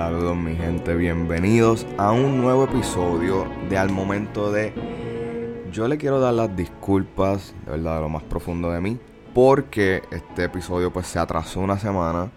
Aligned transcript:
Saludos 0.00 0.34
mi 0.34 0.56
gente, 0.56 0.94
bienvenidos 0.94 1.86
a 1.98 2.10
un 2.10 2.40
nuevo 2.40 2.64
episodio 2.64 3.46
de 3.68 3.76
Al 3.76 3.90
Momento 3.90 4.50
de... 4.50 4.72
Yo 5.70 5.88
le 5.88 5.98
quiero 5.98 6.18
dar 6.18 6.32
las 6.32 6.56
disculpas, 6.56 7.54
de 7.66 7.72
verdad, 7.72 7.96
de 7.96 8.00
lo 8.00 8.08
más 8.08 8.22
profundo 8.22 8.70
de 8.70 8.80
mí, 8.80 8.98
porque 9.34 10.02
este 10.10 10.44
episodio 10.44 10.90
pues 10.90 11.06
se 11.06 11.18
atrasó 11.18 11.60
una 11.60 11.78
semana. 11.78 12.30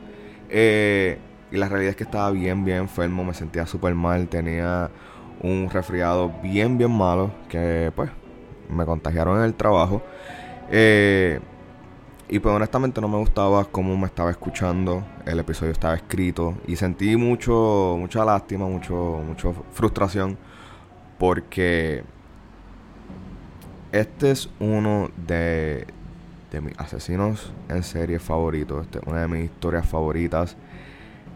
Eh, 0.49 1.19
y 1.53 1.55
la 1.55 1.69
realidad 1.69 1.91
es 1.91 1.95
que 1.95 2.03
estaba 2.03 2.31
bien, 2.31 2.65
bien 2.65 2.79
enfermo, 2.79 3.23
me 3.23 3.33
sentía 3.33 3.65
súper 3.65 3.95
mal, 3.95 4.27
tenía 4.27 4.91
un 5.41 5.69
resfriado 5.69 6.33
bien, 6.43 6.77
bien 6.77 6.91
malo, 6.91 7.31
que 7.47 7.93
pues 7.95 8.11
me 8.67 8.85
contagiaron 8.85 9.37
en 9.37 9.45
el 9.45 9.53
trabajo. 9.53 10.03
Eh, 10.69 11.39
y 12.29 12.39
pues 12.39 12.55
honestamente 12.55 13.01
no 13.01 13.07
me 13.07 13.17
gustaba 13.17 13.65
cómo 13.65 13.97
me 13.97 14.07
estaba 14.07 14.31
escuchando, 14.31 15.03
el 15.25 15.39
episodio 15.39 15.71
estaba 15.71 15.95
escrito 15.95 16.55
y 16.67 16.75
sentí 16.75 17.15
mucho, 17.15 17.95
mucha 17.99 18.23
lástima, 18.25 18.65
mucho, 18.65 19.21
mucho 19.25 19.53
frustración 19.71 20.37
porque 21.19 22.03
este 23.91 24.31
es 24.31 24.49
uno 24.59 25.09
de, 25.27 25.85
de 26.51 26.61
mis 26.61 26.79
asesinos 26.79 27.51
en 27.69 27.83
serie 27.83 28.19
favoritos, 28.19 28.85
este 28.85 28.99
es 28.99 29.05
una 29.05 29.21
de 29.21 29.27
mis 29.27 29.45
historias 29.45 29.85
favoritas. 29.85 30.57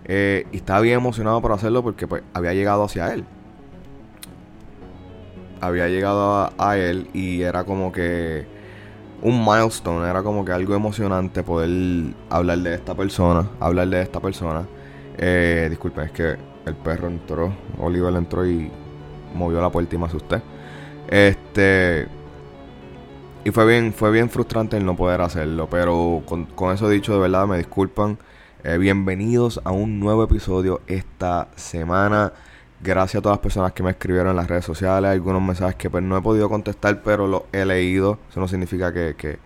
Eh, 0.05 0.47
y 0.53 0.57
estaba 0.57 0.79
bien 0.79 0.95
emocionado 0.95 1.41
por 1.41 1.51
hacerlo 1.51 1.83
porque 1.83 2.07
pues 2.07 2.23
había 2.33 2.53
llegado 2.53 2.83
hacia 2.83 3.13
él. 3.13 3.25
Había 5.59 5.87
llegado 5.87 6.51
a 6.57 6.77
él 6.77 7.09
y 7.13 7.41
era 7.41 7.63
como 7.63 7.91
que 7.91 8.56
un 9.21 9.43
milestone, 9.43 10.07
era 10.09 10.21
como 10.23 10.45
que 10.45 10.51
algo 10.51 10.75
emocionante 10.75 11.43
poder 11.43 12.13
hablar 12.29 12.59
de 12.59 12.75
esta 12.75 12.95
persona, 12.95 13.49
hablar 13.59 13.87
de 13.87 14.01
esta 14.01 14.19
persona. 14.19 14.67
Eh, 15.17 15.67
disculpen, 15.69 16.05
es 16.05 16.11
que 16.11 16.35
el 16.65 16.75
perro 16.75 17.07
entró, 17.07 17.53
Oliver 17.79 18.13
entró 18.15 18.45
y 18.45 18.69
movió 19.33 19.61
la 19.61 19.71
puerta 19.71 19.95
y 19.95 19.97
me 19.97 20.05
asusté. 20.05 20.41
Este 21.09 22.07
y 23.47 23.51
fue 23.51 23.65
bien, 23.65 23.93
fue 23.93 24.11
bien 24.11 24.29
frustrante 24.29 24.75
el 24.75 24.85
no 24.85 24.97
poder 24.97 25.21
hacerlo, 25.21 25.69
pero 25.71 26.21
con, 26.25 26.73
eso 26.73 26.89
dicho, 26.89 27.13
de 27.13 27.19
verdad 27.19 27.47
me 27.47 27.57
disculpan. 27.57 28.17
Eh, 28.65 28.77
bienvenidos 28.77 29.61
a 29.63 29.71
un 29.71 30.01
nuevo 30.01 30.21
episodio 30.25 30.81
esta 30.87 31.47
semana. 31.55 32.33
Gracias 32.79 33.19
a 33.19 33.23
todas 33.23 33.37
las 33.37 33.41
personas 33.41 33.73
que 33.73 33.81
me 33.81 33.89
escribieron 33.89 34.29
en 34.29 34.35
las 34.35 34.47
redes 34.47 34.65
sociales, 34.65 35.09
algunos 35.09 35.41
mensajes 35.41 35.75
que 35.75 35.89
pues, 35.89 36.03
no 36.03 36.15
he 36.15 36.21
podido 36.21 36.47
contestar, 36.47 37.01
pero 37.03 37.27
los 37.27 37.43
he 37.51 37.65
leído. 37.65 38.19
Eso 38.29 38.39
no 38.39 38.47
significa 38.47 38.93
que, 38.93 39.15
que, 39.17 39.39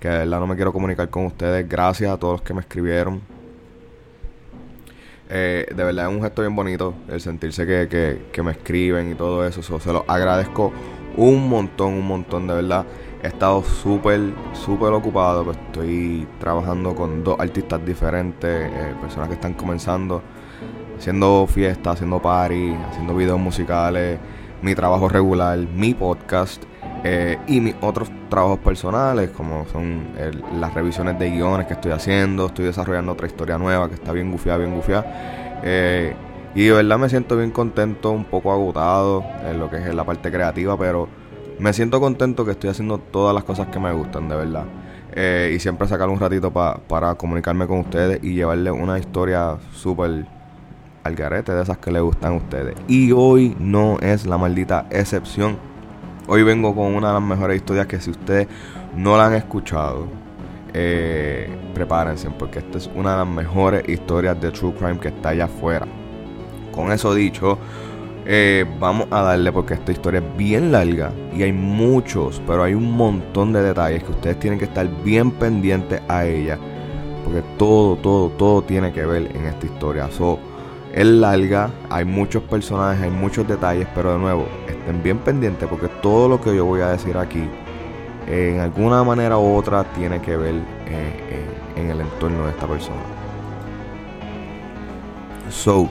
que 0.00 0.08
de 0.08 0.18
verdad 0.18 0.40
no 0.40 0.46
me 0.46 0.56
quiero 0.56 0.72
comunicar 0.72 1.10
con 1.10 1.26
ustedes. 1.26 1.68
Gracias 1.68 2.10
a 2.10 2.16
todos 2.16 2.34
los 2.34 2.42
que 2.42 2.54
me 2.54 2.60
escribieron. 2.60 3.20
Eh, 5.30 5.66
de 5.68 5.84
verdad 5.84 6.08
es 6.08 6.16
un 6.16 6.22
gesto 6.22 6.40
bien 6.40 6.56
bonito 6.56 6.94
el 7.08 7.20
sentirse 7.20 7.66
que, 7.66 7.86
que, 7.86 8.28
que 8.32 8.42
me 8.42 8.52
escriben 8.52 9.12
y 9.12 9.14
todo 9.14 9.46
eso. 9.46 9.62
So, 9.62 9.78
se 9.78 9.92
los 9.92 10.04
agradezco 10.08 10.72
un 11.16 11.48
montón, 11.48 11.92
un 11.92 12.06
montón, 12.06 12.46
de 12.46 12.54
verdad. 12.54 12.86
He 13.22 13.26
estado 13.26 13.62
súper, 13.62 14.20
súper 14.54 14.92
ocupado. 14.92 15.44
Pues 15.44 15.58
estoy 15.58 16.26
trabajando 16.40 16.94
con 16.94 17.22
dos 17.22 17.38
artistas 17.38 17.84
diferentes, 17.84 18.70
eh, 18.72 18.94
personas 19.00 19.28
que 19.28 19.34
están 19.34 19.52
comenzando, 19.54 20.22
haciendo 20.98 21.46
fiestas, 21.46 21.94
haciendo 21.94 22.20
party, 22.20 22.74
haciendo 22.90 23.14
videos 23.14 23.38
musicales, 23.38 24.18
mi 24.62 24.74
trabajo 24.74 25.08
regular, 25.08 25.56
mi 25.58 25.94
podcast 25.94 26.62
eh, 27.04 27.38
y 27.46 27.60
mis 27.60 27.76
otros 27.80 28.10
trabajos 28.28 28.58
personales, 28.58 29.30
como 29.30 29.64
son 29.66 30.08
las 30.58 30.74
revisiones 30.74 31.18
de 31.18 31.30
guiones 31.30 31.66
que 31.66 31.74
estoy 31.74 31.92
haciendo. 31.92 32.46
Estoy 32.46 32.64
desarrollando 32.66 33.12
otra 33.12 33.26
historia 33.28 33.56
nueva 33.56 33.88
que 33.88 33.94
está 33.94 34.12
bien 34.12 34.32
gufiada, 34.32 34.58
bien 34.58 34.74
gufiada. 34.74 35.60
Eh, 35.62 36.14
y 36.54 36.64
de 36.64 36.72
verdad 36.72 36.98
me 36.98 37.08
siento 37.08 37.36
bien 37.36 37.52
contento, 37.52 38.10
un 38.10 38.24
poco 38.24 38.52
agotado 38.52 39.24
en 39.48 39.60
lo 39.60 39.70
que 39.70 39.76
es 39.76 39.94
la 39.94 40.04
parte 40.04 40.30
creativa, 40.32 40.76
pero 40.76 41.08
me 41.60 41.72
siento 41.72 42.00
contento 42.00 42.44
que 42.44 42.52
estoy 42.52 42.70
haciendo 42.70 42.98
todas 42.98 43.32
las 43.34 43.44
cosas 43.44 43.68
que 43.68 43.78
me 43.78 43.92
gustan, 43.92 44.28
de 44.28 44.34
verdad. 44.36 44.64
Eh, 45.12 45.52
y 45.54 45.60
siempre 45.60 45.86
sacar 45.86 46.08
un 46.08 46.18
ratito 46.18 46.52
pa- 46.52 46.78
para 46.88 47.14
comunicarme 47.14 47.66
con 47.66 47.78
ustedes 47.80 48.18
y 48.22 48.34
llevarles 48.34 48.72
una 48.72 48.98
historia 48.98 49.56
súper 49.72 50.26
al 51.08 51.44
de 51.44 51.62
esas 51.62 51.78
que 51.78 51.90
les 51.90 52.02
gustan 52.02 52.34
a 52.34 52.36
ustedes. 52.36 52.74
Y 52.86 53.12
hoy 53.12 53.56
no 53.58 53.98
es 54.00 54.26
la 54.26 54.38
maldita 54.38 54.86
excepción. 54.90 55.56
Hoy 56.26 56.42
vengo 56.42 56.74
con 56.74 56.94
una 56.94 57.08
de 57.08 57.14
las 57.14 57.22
mejores 57.22 57.56
historias 57.56 57.86
que 57.86 58.00
si 58.00 58.10
ustedes 58.10 58.46
no 58.94 59.16
la 59.16 59.26
han 59.26 59.34
escuchado, 59.34 60.06
eh, 60.74 61.48
prepárense 61.72 62.28
porque 62.30 62.58
esta 62.58 62.78
es 62.78 62.90
una 62.94 63.12
de 63.12 63.18
las 63.18 63.26
mejores 63.26 63.88
historias 63.88 64.38
de 64.40 64.50
True 64.50 64.74
Crime 64.74 65.00
que 65.00 65.08
está 65.08 65.30
allá 65.30 65.46
afuera. 65.46 65.86
Con 66.72 66.92
eso 66.92 67.14
dicho, 67.14 67.58
eh, 68.26 68.66
vamos 68.78 69.08
a 69.10 69.22
darle 69.22 69.50
porque 69.50 69.74
esta 69.74 69.90
historia 69.90 70.20
es 70.20 70.36
bien 70.36 70.70
larga 70.70 71.10
y 71.34 71.42
hay 71.42 71.52
muchos, 71.52 72.42
pero 72.46 72.64
hay 72.64 72.74
un 72.74 72.92
montón 72.92 73.54
de 73.54 73.62
detalles 73.62 74.04
que 74.04 74.10
ustedes 74.10 74.38
tienen 74.38 74.58
que 74.58 74.66
estar 74.66 74.86
bien 75.02 75.30
pendientes 75.30 76.02
a 76.08 76.26
ella. 76.26 76.58
Porque 77.24 77.42
todo, 77.56 77.96
todo, 77.96 78.28
todo 78.30 78.62
tiene 78.62 78.92
que 78.92 79.04
ver 79.06 79.34
en 79.34 79.46
esta 79.46 79.66
historia. 79.66 80.10
So, 80.10 80.38
es 80.92 81.06
larga, 81.06 81.70
hay 81.90 82.04
muchos 82.04 82.42
personajes, 82.44 83.02
hay 83.02 83.10
muchos 83.10 83.46
detalles, 83.46 83.86
pero 83.94 84.12
de 84.12 84.18
nuevo, 84.18 84.46
estén 84.66 85.02
bien 85.02 85.18
pendientes 85.18 85.68
porque 85.68 85.88
todo 86.02 86.28
lo 86.28 86.40
que 86.40 86.54
yo 86.54 86.64
voy 86.64 86.80
a 86.80 86.88
decir 86.88 87.16
aquí, 87.16 87.48
en 88.26 88.60
alguna 88.60 89.04
manera 89.04 89.38
u 89.38 89.56
otra, 89.56 89.84
tiene 89.94 90.20
que 90.20 90.36
ver 90.36 90.54
eh, 90.86 91.46
en 91.76 91.90
el 91.90 92.00
entorno 92.00 92.44
de 92.44 92.50
esta 92.50 92.66
persona. 92.66 93.00
So, 95.50 95.88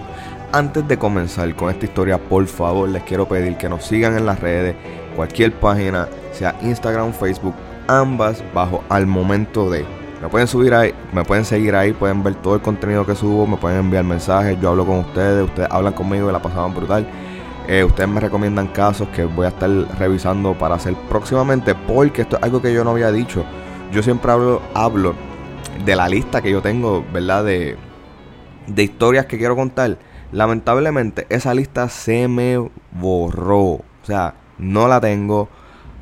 antes 0.51 0.87
de 0.87 0.97
comenzar 0.97 1.53
con 1.55 1.69
esta 1.69 1.85
historia, 1.85 2.17
por 2.17 2.45
favor, 2.47 2.87
les 2.89 3.03
quiero 3.03 3.27
pedir 3.27 3.57
que 3.57 3.67
nos 3.67 3.85
sigan 3.85 4.17
en 4.17 4.25
las 4.25 4.39
redes, 4.39 4.75
cualquier 5.15 5.51
página, 5.53 6.07
sea 6.31 6.55
Instagram, 6.61 7.13
Facebook, 7.13 7.55
ambas 7.87 8.43
bajo 8.53 8.83
al 8.89 9.07
momento 9.07 9.69
de. 9.69 9.96
Me 10.21 10.29
pueden 10.29 10.47
subir 10.47 10.73
ahí, 10.73 10.93
me 11.13 11.23
pueden 11.23 11.45
seguir 11.45 11.75
ahí, 11.75 11.93
pueden 11.93 12.23
ver 12.23 12.35
todo 12.35 12.55
el 12.55 12.61
contenido 12.61 13.05
que 13.05 13.15
subo, 13.15 13.45
me 13.45 13.57
pueden 13.57 13.79
enviar 13.79 14.03
mensajes, 14.03 14.59
yo 14.59 14.69
hablo 14.69 14.85
con 14.85 14.99
ustedes, 14.99 15.45
ustedes 15.45 15.69
hablan 15.71 15.93
conmigo 15.93 16.29
y 16.29 16.33
la 16.33 16.41
pasaban 16.41 16.73
brutal. 16.73 17.07
Eh, 17.67 17.83
ustedes 17.83 18.09
me 18.09 18.19
recomiendan 18.19 18.67
casos 18.67 19.07
que 19.09 19.25
voy 19.25 19.45
a 19.45 19.49
estar 19.49 19.69
revisando 19.99 20.57
para 20.57 20.75
hacer 20.75 20.95
próximamente, 21.09 21.75
porque 21.75 22.23
esto 22.23 22.37
es 22.37 22.43
algo 22.43 22.61
que 22.61 22.73
yo 22.73 22.83
no 22.83 22.91
había 22.91 23.11
dicho. 23.11 23.43
Yo 23.91 24.01
siempre 24.01 24.31
hablo, 24.31 24.61
hablo 24.73 25.13
de 25.85 25.95
la 25.95 26.07
lista 26.07 26.41
que 26.41 26.49
yo 26.49 26.61
tengo, 26.61 27.05
¿verdad? 27.13 27.43
De, 27.43 27.77
de 28.67 28.83
historias 28.83 29.25
que 29.27 29.37
quiero 29.37 29.55
contar. 29.55 29.97
Lamentablemente, 30.31 31.27
esa 31.29 31.53
lista 31.53 31.89
se 31.89 32.27
me 32.27 32.57
borró. 32.91 33.61
O 33.61 33.83
sea, 34.03 34.35
no 34.57 34.87
la 34.87 34.99
tengo. 34.99 35.49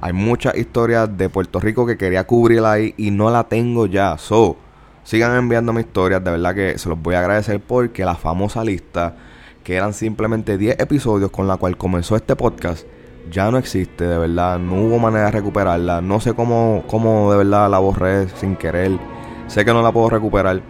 Hay 0.06 0.13
muchas 0.13 0.56
historias 0.56 1.18
de 1.18 1.30
Puerto 1.30 1.60
Rico 1.60 1.88
que 1.88 1.98
quería 1.98 2.28
cubrir 2.28 2.63
ahí 2.63 2.94
y 2.96 3.10
no 3.10 3.31
la 3.31 3.46
tengo 3.46 3.88
ya. 3.88 4.19
So, 4.19 4.56
sigan 5.04 5.36
enviándome 5.36 5.81
historias. 5.81 6.24
De 6.24 6.30
verdad 6.30 6.54
que 6.54 6.78
se 6.78 6.90
los 6.90 7.02
voy 7.02 7.16
a 7.16 7.22
agradecer 7.22 7.60
porque 7.60 8.06
la 8.06 8.13
famosa 8.13 8.63
lista, 8.63 9.16
que 9.63 9.74
eran 9.74 9.96
simplemente 9.96 10.60
10 10.60 10.80
episodios 10.80 11.31
con 11.31 11.48
la 11.48 11.57
cual 11.57 11.75
comenzó 11.75 12.16
este 12.16 12.36
podcast, 12.36 12.86
ya 13.31 13.50
no 13.50 13.57
existe. 13.57 14.06
De 14.06 14.19
verdad, 14.19 14.60
no 14.60 14.75
hubo 14.75 15.00
manera 15.00 15.25
de 15.25 15.31
recuperarla. 15.31 16.02
No 16.02 16.19
sé 16.19 16.36
cómo, 16.36 16.84
cómo 16.86 17.31
de 17.31 17.40
verdad 17.40 17.68
la 17.68 17.80
borré 17.80 18.30
sin 18.30 18.56
querer. 18.57 19.00
Sé 19.48 19.66
que 19.66 19.74
no 19.74 19.81
la 19.81 19.92
puedo 19.92 20.12
recuperar. 20.12 20.62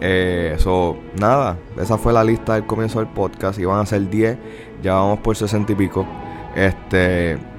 Eh, 0.00 0.56
so, 0.56 0.96
nada, 1.20 1.58
esa 1.78 1.98
fue 1.98 2.14
la 2.14 2.24
lista 2.24 2.54
del 2.54 2.64
comienzo 2.64 3.00
del 3.00 3.08
podcast. 3.08 3.58
Iban 3.58 3.80
a 3.80 3.84
ser 3.84 4.08
10, 4.08 4.38
ya 4.82 4.94
vamos 4.94 5.18
por 5.18 5.36
60 5.36 5.72
y 5.72 5.74
pico. 5.74 6.06
Este. 6.56 7.57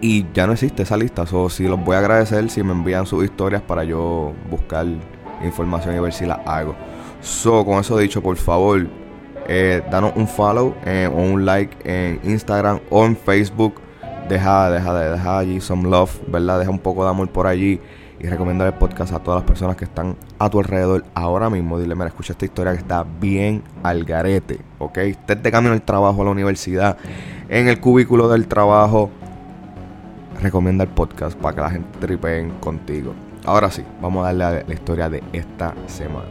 Y 0.00 0.26
ya 0.32 0.46
no 0.46 0.54
existe 0.54 0.82
esa 0.82 0.96
lista. 0.96 1.26
So, 1.26 1.48
sí, 1.50 1.64
los 1.64 1.82
voy 1.82 1.96
a 1.96 1.98
agradecer 1.98 2.48
si 2.50 2.62
me 2.62 2.72
envían 2.72 3.06
sus 3.06 3.24
historias 3.24 3.62
para 3.62 3.84
yo 3.84 4.32
buscar 4.50 4.86
información 5.44 5.94
y 5.96 6.00
ver 6.00 6.12
si 6.12 6.26
las 6.26 6.38
hago. 6.46 6.74
So, 7.20 7.64
con 7.64 7.80
eso 7.80 7.98
dicho, 7.98 8.22
por 8.22 8.36
favor, 8.36 8.86
eh, 9.46 9.82
danos 9.90 10.12
un 10.16 10.26
follow 10.26 10.74
eh, 10.86 11.08
o 11.12 11.16
un 11.16 11.44
like 11.44 11.76
en 11.84 12.20
Instagram 12.24 12.80
o 12.88 13.04
en 13.04 13.16
Facebook. 13.16 13.74
deja, 14.28 14.70
deja, 14.70 14.94
deja 14.94 15.38
allí 15.38 15.60
some 15.60 15.88
love, 15.88 16.18
¿verdad? 16.28 16.60
Deja 16.60 16.70
un 16.70 16.78
poco 16.78 17.04
de 17.04 17.10
amor 17.10 17.28
por 17.28 17.46
allí 17.46 17.80
y 18.20 18.26
recomendar 18.26 18.66
el 18.66 18.74
podcast 18.74 19.12
a 19.12 19.18
todas 19.18 19.40
las 19.40 19.46
personas 19.46 19.76
que 19.76 19.84
están 19.84 20.16
a 20.38 20.50
tu 20.50 20.58
alrededor 20.60 21.04
ahora 21.14 21.48
mismo. 21.48 21.78
Dile, 21.78 21.94
mira, 21.94 22.08
escucha 22.08 22.32
esta 22.32 22.44
historia 22.44 22.72
que 22.72 22.78
está 22.78 23.04
bien 23.20 23.62
al 23.82 24.04
garete, 24.04 24.60
¿ok? 24.78 24.98
Estés 24.98 25.42
de 25.42 25.50
camino 25.50 25.72
al 25.72 25.82
trabajo, 25.82 26.20
a 26.20 26.24
la 26.26 26.30
universidad, 26.30 26.98
en 27.48 27.68
el 27.68 27.80
cubículo 27.80 28.28
del 28.28 28.46
trabajo. 28.46 29.10
Recomienda 30.42 30.84
el 30.84 30.90
podcast 30.90 31.36
para 31.38 31.54
que 31.54 31.60
la 31.60 31.70
gente 31.70 31.98
tripeen 31.98 32.50
contigo. 32.60 33.14
Ahora 33.44 33.70
sí, 33.70 33.84
vamos 34.00 34.22
a 34.22 34.32
darle 34.32 34.44
a 34.44 34.64
la 34.66 34.74
historia 34.74 35.10
de 35.10 35.22
esta 35.34 35.74
semana. 35.86 36.28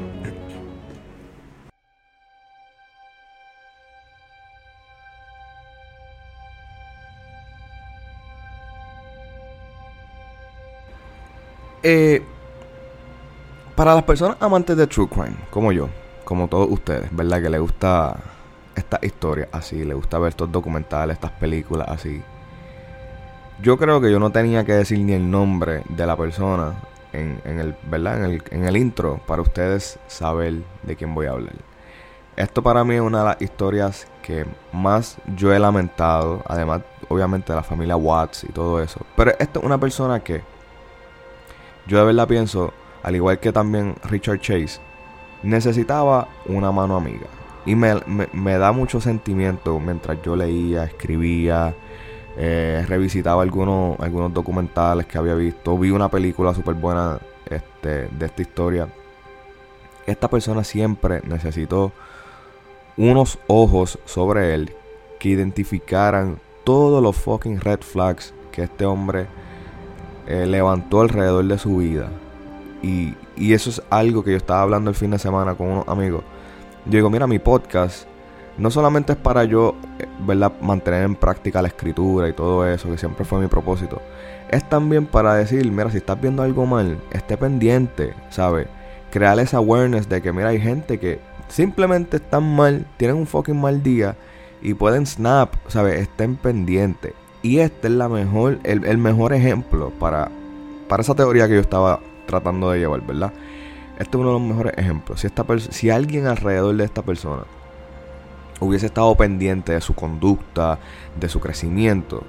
Eh, 11.83 12.23
para 13.75 13.93
las 13.93 14.03
personas 14.03 14.37
amantes 14.39 14.75
de 14.75 14.87
True 14.87 15.07
Crime, 15.07 15.37
como 15.51 15.71
yo, 15.71 15.87
como 16.25 16.47
todos 16.47 16.67
ustedes, 16.71 17.15
¿verdad? 17.15 17.41
Que 17.43 17.49
le 17.49 17.59
gusta 17.59 18.17
esta 18.75 18.99
historia 19.03 19.47
así, 19.51 19.85
le 19.85 19.93
gusta 19.93 20.17
ver 20.17 20.29
estos 20.29 20.51
documentales, 20.51 21.13
estas 21.13 21.31
películas 21.31 21.87
así. 21.89 22.21
Yo 23.61 23.77
creo 23.77 23.99
que 23.99 24.11
yo 24.11 24.19
no 24.19 24.31
tenía 24.31 24.63
que 24.63 24.73
decir 24.73 24.99
ni 24.99 25.13
el 25.13 25.29
nombre 25.29 25.83
de 25.89 26.05
la 26.05 26.15
persona 26.15 26.75
en, 27.11 27.41
el, 27.45 27.75
¿verdad? 27.83 28.23
En 28.23 28.31
el, 28.31 28.43
en 28.51 28.65
el 28.65 28.77
intro 28.77 29.19
para 29.27 29.41
ustedes 29.41 29.99
saber 30.07 30.61
de 30.83 30.95
quién 30.95 31.13
voy 31.13 31.25
a 31.25 31.31
hablar. 31.31 31.53
Esto 32.35 32.63
para 32.63 32.85
mí 32.85 32.95
es 32.95 33.01
una 33.01 33.19
de 33.19 33.25
las 33.25 33.41
historias 33.41 34.07
que 34.21 34.45
más 34.71 35.17
yo 35.35 35.53
he 35.53 35.59
lamentado, 35.59 36.41
además 36.47 36.81
obviamente 37.09 37.51
de 37.51 37.57
la 37.57 37.63
familia 37.63 37.97
Watts 37.97 38.45
y 38.45 38.51
todo 38.53 38.81
eso. 38.81 39.01
Pero 39.17 39.31
esta 39.39 39.59
es 39.59 39.65
una 39.65 39.77
persona 39.77 40.21
que 40.21 40.41
yo 41.85 41.97
de 41.97 42.05
verdad 42.05 42.27
pienso, 42.27 42.71
al 43.03 43.15
igual 43.15 43.39
que 43.39 43.51
también 43.51 43.95
Richard 44.03 44.39
Chase, 44.39 44.79
necesitaba 45.43 46.27
una 46.45 46.71
mano 46.71 46.95
amiga. 46.95 47.27
Y 47.65 47.75
me, 47.75 48.57
da 48.57 48.71
mucho 48.71 49.01
sentimiento 49.01 49.79
mientras 49.79 50.21
yo 50.21 50.35
leía, 50.35 50.85
escribía, 50.85 51.75
eh, 52.41 52.85
revisitaba 52.87 53.43
algunos, 53.43 53.99
algunos 53.99 54.33
documentales 54.33 55.05
que 55.05 55.17
había 55.17 55.35
visto. 55.35 55.77
Vi 55.77 55.91
una 55.91 56.09
película 56.09 56.53
súper 56.53 56.73
buena 56.73 57.19
este, 57.49 58.07
de 58.07 58.25
esta 58.25 58.41
historia. 58.41 58.87
Esta 60.05 60.29
persona 60.29 60.63
siempre 60.63 61.21
necesitó 61.27 61.91
unos 62.95 63.39
ojos 63.47 63.99
sobre 64.05 64.53
él 64.53 64.73
que 65.19 65.27
identificaran 65.27 66.39
todos 66.63 67.03
los 67.03 67.17
fucking 67.17 67.59
red 67.59 67.81
flags 67.81 68.33
que 68.53 68.63
este 68.63 68.85
hombre 68.85 69.27
eh, 70.25 70.45
levantó 70.45 71.01
alrededor 71.01 71.43
de 71.43 71.57
su 71.57 71.75
vida. 71.75 72.07
Y, 72.81 73.15
y, 73.35 73.51
eso 73.51 73.69
es 73.69 73.81
algo 73.89 74.23
que 74.23 74.31
yo 74.31 74.37
estaba 74.37 74.61
hablando 74.61 74.89
el 74.89 74.95
fin 74.95 75.11
de 75.11 75.19
semana 75.19 75.55
con 75.55 75.67
unos 75.67 75.87
amigos. 75.89 76.23
Yo 76.85 76.91
digo, 76.91 77.09
mira, 77.09 77.27
mi 77.27 77.37
podcast 77.37 78.07
no 78.59 78.69
solamente 78.69 79.13
es 79.13 79.17
para 79.17 79.45
yo, 79.45 79.75
eh, 79.99 80.05
¿verdad?, 80.19 80.51
mantener 80.61 81.03
en 81.03 81.15
práctica 81.15 81.61
la 81.61 81.69
escritura 81.69 82.27
y 82.27 82.33
todo 82.33 82.67
eso, 82.67 82.89
que 82.89 82.97
siempre 82.97 83.25
fue 83.25 83.39
mi 83.39 83.47
propósito. 83.47 84.01
Es 84.49 84.67
también 84.67 85.05
para 85.05 85.33
decir, 85.35 85.69
mira, 85.71 85.89
si 85.89 85.97
estás 85.97 86.19
viendo 86.19 86.43
algo 86.43 86.65
mal, 86.65 86.99
esté 87.11 87.37
pendiente, 87.37 88.13
¿sabes? 88.29 88.67
Crear 89.11 89.39
esa 89.39 89.57
awareness 89.57 90.09
de 90.09 90.21
que, 90.21 90.33
mira, 90.33 90.49
hay 90.49 90.59
gente 90.59 90.99
que 90.99 91.19
simplemente 91.47 92.17
están 92.17 92.55
mal, 92.55 92.85
tienen 92.97 93.17
un 93.17 93.27
fucking 93.27 93.59
mal 93.59 93.81
día 93.81 94.15
y 94.61 94.73
pueden 94.73 95.05
snap, 95.05 95.53
¿sabes? 95.67 96.01
Estén 96.01 96.35
pendientes. 96.35 97.13
Y 97.41 97.59
este 97.59 97.87
es 97.87 97.93
la 97.93 98.09
mejor, 98.09 98.59
el, 98.63 98.97
mejor 98.97 99.33
ejemplo 99.33 99.91
para, 99.91 100.29
para 100.89 101.01
esa 101.01 101.15
teoría 101.15 101.47
que 101.47 101.53
yo 101.53 101.61
estaba 101.61 102.01
tratando 102.25 102.69
de 102.71 102.79
llevar, 102.79 103.01
¿verdad? 103.01 103.31
Este 103.97 104.09
es 104.09 104.15
uno 104.15 104.33
de 104.33 104.39
los 104.39 104.47
mejores 104.47 104.73
ejemplos. 104.77 105.21
Si, 105.21 105.27
esta 105.27 105.45
si 105.57 105.89
alguien 105.89 106.27
alrededor 106.27 106.75
de 106.75 106.83
esta 106.83 107.01
persona 107.01 107.43
hubiese 108.59 108.87
estado 108.87 109.15
pendiente 109.15 109.73
de 109.73 109.81
su 109.81 109.93
conducta, 109.95 110.79
de 111.19 111.29
su 111.29 111.39
crecimiento, 111.39 112.23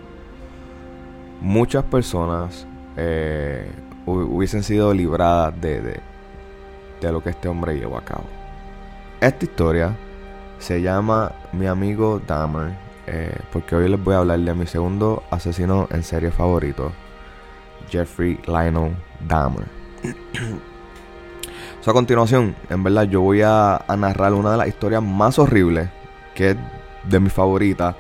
muchas 1.41 1.85
personas 1.85 2.67
eh, 2.97 3.71
hubiesen 4.07 4.63
sido 4.63 4.93
libradas 4.93 5.61
de, 5.61 6.01
de, 7.01 7.13
lo 7.13 7.23
que 7.23 7.31
este 7.31 7.49
hombre 7.49 7.79
llevó 7.79 7.97
a 7.97 8.05
cabo. 8.05 8.25
Esta 9.21 9.45
historia 9.45 9.97
se 10.59 10.83
llama 10.83 11.33
Mi 11.53 11.67
amigo 11.67 12.21
Dahmer 12.27 12.91
eh, 13.13 13.37
porque 13.53 13.75
hoy 13.75 13.89
les 13.89 14.03
voy 14.03 14.15
a 14.15 14.19
hablar 14.19 14.39
de 14.39 14.55
mi 14.55 14.67
segundo 14.67 15.25
asesino 15.31 15.89
en 15.91 16.05
serie 16.05 16.31
favorito, 16.31 16.93
Jeffrey 17.91 18.39
Lionel 18.47 18.95
Dahmer. 19.27 19.67
a 21.87 21.93
continuación, 21.93 22.55
en 22.69 22.85
verdad, 22.85 23.03
yo 23.05 23.21
voy 23.21 23.43
a, 23.43 23.85
narrar 23.99 24.33
una 24.33 24.53
de 24.53 24.59
las 24.59 24.69
historias 24.69 25.03
más 25.03 25.41
horribles, 25.41 25.89
que 26.41 26.51
es 26.53 26.57
de 27.05 27.21
mi 27.21 27.29
favorita. 27.29 27.95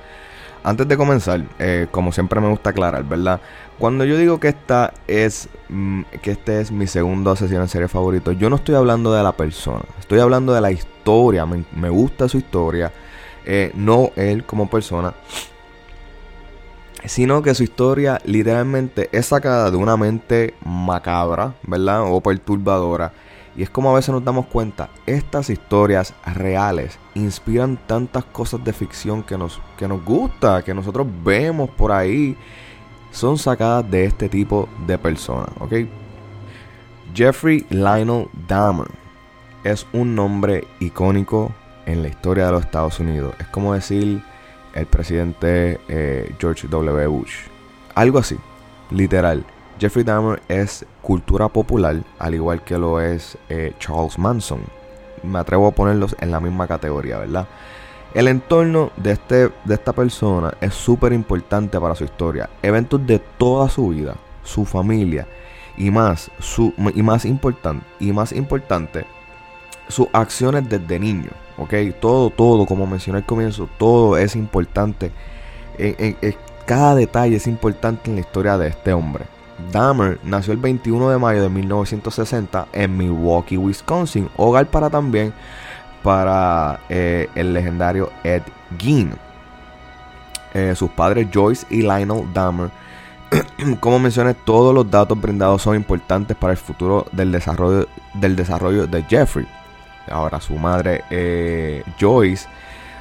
Antes 0.62 0.88
de 0.88 0.96
comenzar, 0.96 1.42
eh, 1.58 1.86
como 1.90 2.10
siempre 2.10 2.40
me 2.40 2.48
gusta 2.48 2.70
aclarar, 2.70 3.04
¿verdad? 3.04 3.40
Cuando 3.78 4.04
yo 4.04 4.16
digo 4.16 4.40
que 4.40 4.48
esta 4.48 4.92
es 5.06 5.48
mm, 5.68 6.02
que 6.22 6.32
este 6.32 6.60
es 6.60 6.70
mi 6.70 6.86
segundo 6.86 7.30
asesino 7.30 7.60
en 7.60 7.68
serie 7.68 7.88
favorito, 7.88 8.32
yo 8.32 8.48
no 8.48 8.56
estoy 8.56 8.74
hablando 8.74 9.12
de 9.12 9.22
la 9.22 9.32
persona, 9.32 9.84
estoy 9.98 10.20
hablando 10.20 10.54
de 10.54 10.60
la 10.60 10.70
historia. 10.70 11.44
me 11.46 11.88
gusta 11.90 12.28
su 12.28 12.38
historia 12.38 12.92
eh, 13.44 13.72
no 13.74 14.10
él 14.16 14.44
como 14.44 14.68
persona, 14.68 15.14
sino 17.04 17.42
que 17.42 17.54
su 17.54 17.62
historia 17.62 18.20
literalmente 18.24 19.08
es 19.12 19.26
sacada 19.26 19.70
de 19.70 19.76
una 19.76 19.96
mente 19.96 20.54
macabra, 20.64 21.54
¿verdad? 21.62 22.02
O 22.10 22.20
perturbadora. 22.20 23.12
Y 23.56 23.62
es 23.62 23.70
como 23.70 23.90
a 23.90 23.94
veces 23.94 24.10
nos 24.10 24.24
damos 24.24 24.46
cuenta, 24.46 24.90
estas 25.06 25.50
historias 25.50 26.14
reales 26.24 26.98
inspiran 27.14 27.78
tantas 27.86 28.24
cosas 28.24 28.62
de 28.64 28.72
ficción 28.72 29.22
que 29.22 29.36
nos, 29.36 29.60
que 29.76 29.88
nos 29.88 30.04
gusta, 30.04 30.62
que 30.62 30.72
nosotros 30.72 31.06
vemos 31.24 31.68
por 31.70 31.92
ahí, 31.92 32.36
son 33.10 33.38
sacadas 33.38 33.90
de 33.90 34.04
este 34.04 34.28
tipo 34.28 34.68
de 34.86 34.96
personas, 34.96 35.50
¿ok? 35.58 35.72
Jeffrey 37.12 37.66
Lionel 37.70 38.28
Dahmer 38.46 38.86
es 39.64 39.86
un 39.92 40.14
nombre 40.14 40.66
icónico 40.78 41.52
en 41.86 42.02
la 42.02 42.08
historia 42.08 42.46
de 42.46 42.52
los 42.52 42.64
Estados 42.64 43.00
Unidos. 43.00 43.34
Es 43.40 43.48
como 43.48 43.74
decir 43.74 44.22
el 44.74 44.86
presidente 44.86 45.80
eh, 45.88 46.34
George 46.38 46.68
W. 46.68 47.06
Bush. 47.08 47.34
Algo 47.94 48.18
así, 48.18 48.36
literal. 48.90 49.44
Jeffrey 49.80 50.04
Dahmer 50.04 50.42
es 50.46 50.84
cultura 51.00 51.48
popular, 51.48 51.96
al 52.18 52.34
igual 52.34 52.62
que 52.62 52.76
lo 52.76 53.00
es 53.00 53.38
eh, 53.48 53.72
Charles 53.78 54.18
Manson. 54.18 54.60
Me 55.22 55.38
atrevo 55.38 55.68
a 55.68 55.70
ponerlos 55.70 56.14
en 56.20 56.30
la 56.30 56.38
misma 56.38 56.66
categoría, 56.66 57.16
¿verdad? 57.16 57.48
El 58.12 58.28
entorno 58.28 58.90
de, 58.98 59.12
este, 59.12 59.50
de 59.64 59.74
esta 59.74 59.94
persona 59.94 60.52
es 60.60 60.74
súper 60.74 61.14
importante 61.14 61.80
para 61.80 61.94
su 61.94 62.04
historia. 62.04 62.50
Eventos 62.62 63.06
de 63.06 63.20
toda 63.38 63.70
su 63.70 63.88
vida, 63.88 64.16
su 64.44 64.66
familia 64.66 65.26
y 65.78 65.90
más, 65.90 66.30
su, 66.40 66.74
y 66.94 67.02
más, 67.02 67.24
importante, 67.24 67.86
y 68.00 68.12
más 68.12 68.32
importante, 68.32 69.06
sus 69.88 70.08
acciones 70.12 70.68
desde 70.68 70.98
niño. 70.98 71.30
¿ok? 71.56 71.72
Todo, 72.00 72.28
todo, 72.28 72.66
como 72.66 72.86
mencioné 72.86 73.20
al 73.20 73.26
comienzo, 73.26 73.66
todo 73.78 74.18
es 74.18 74.36
importante. 74.36 75.10
cada 76.66 76.94
detalle 76.94 77.36
es 77.36 77.46
importante 77.46 78.10
en 78.10 78.16
la 78.16 78.20
historia 78.20 78.58
de 78.58 78.68
este 78.68 78.92
hombre. 78.92 79.39
Dahmer 79.72 80.18
nació 80.24 80.52
el 80.52 80.58
21 80.58 81.10
de 81.10 81.18
mayo 81.18 81.42
de 81.42 81.48
1960 81.48 82.68
en 82.72 82.96
Milwaukee, 82.96 83.56
Wisconsin, 83.56 84.28
hogar 84.36 84.66
para 84.66 84.90
también 84.90 85.32
para 86.02 86.80
eh, 86.88 87.28
el 87.34 87.52
legendario 87.52 88.10
Ed 88.24 88.42
Gein. 88.78 89.12
Eh, 90.52 90.74
sus 90.74 90.90
padres 90.90 91.28
Joyce 91.32 91.66
y 91.70 91.82
Lionel 91.82 92.24
Dahmer. 92.34 92.70
Como 93.80 93.98
mencioné, 93.98 94.34
todos 94.34 94.74
los 94.74 94.90
datos 94.90 95.20
brindados 95.20 95.62
son 95.62 95.76
importantes 95.76 96.36
para 96.36 96.52
el 96.52 96.56
futuro 96.56 97.06
del 97.12 97.30
desarrollo, 97.30 97.86
del 98.14 98.34
desarrollo 98.34 98.86
de 98.86 99.04
Jeffrey. 99.04 99.46
Ahora 100.10 100.40
su 100.40 100.54
madre 100.54 101.04
eh, 101.10 101.84
Joyce 102.00 102.48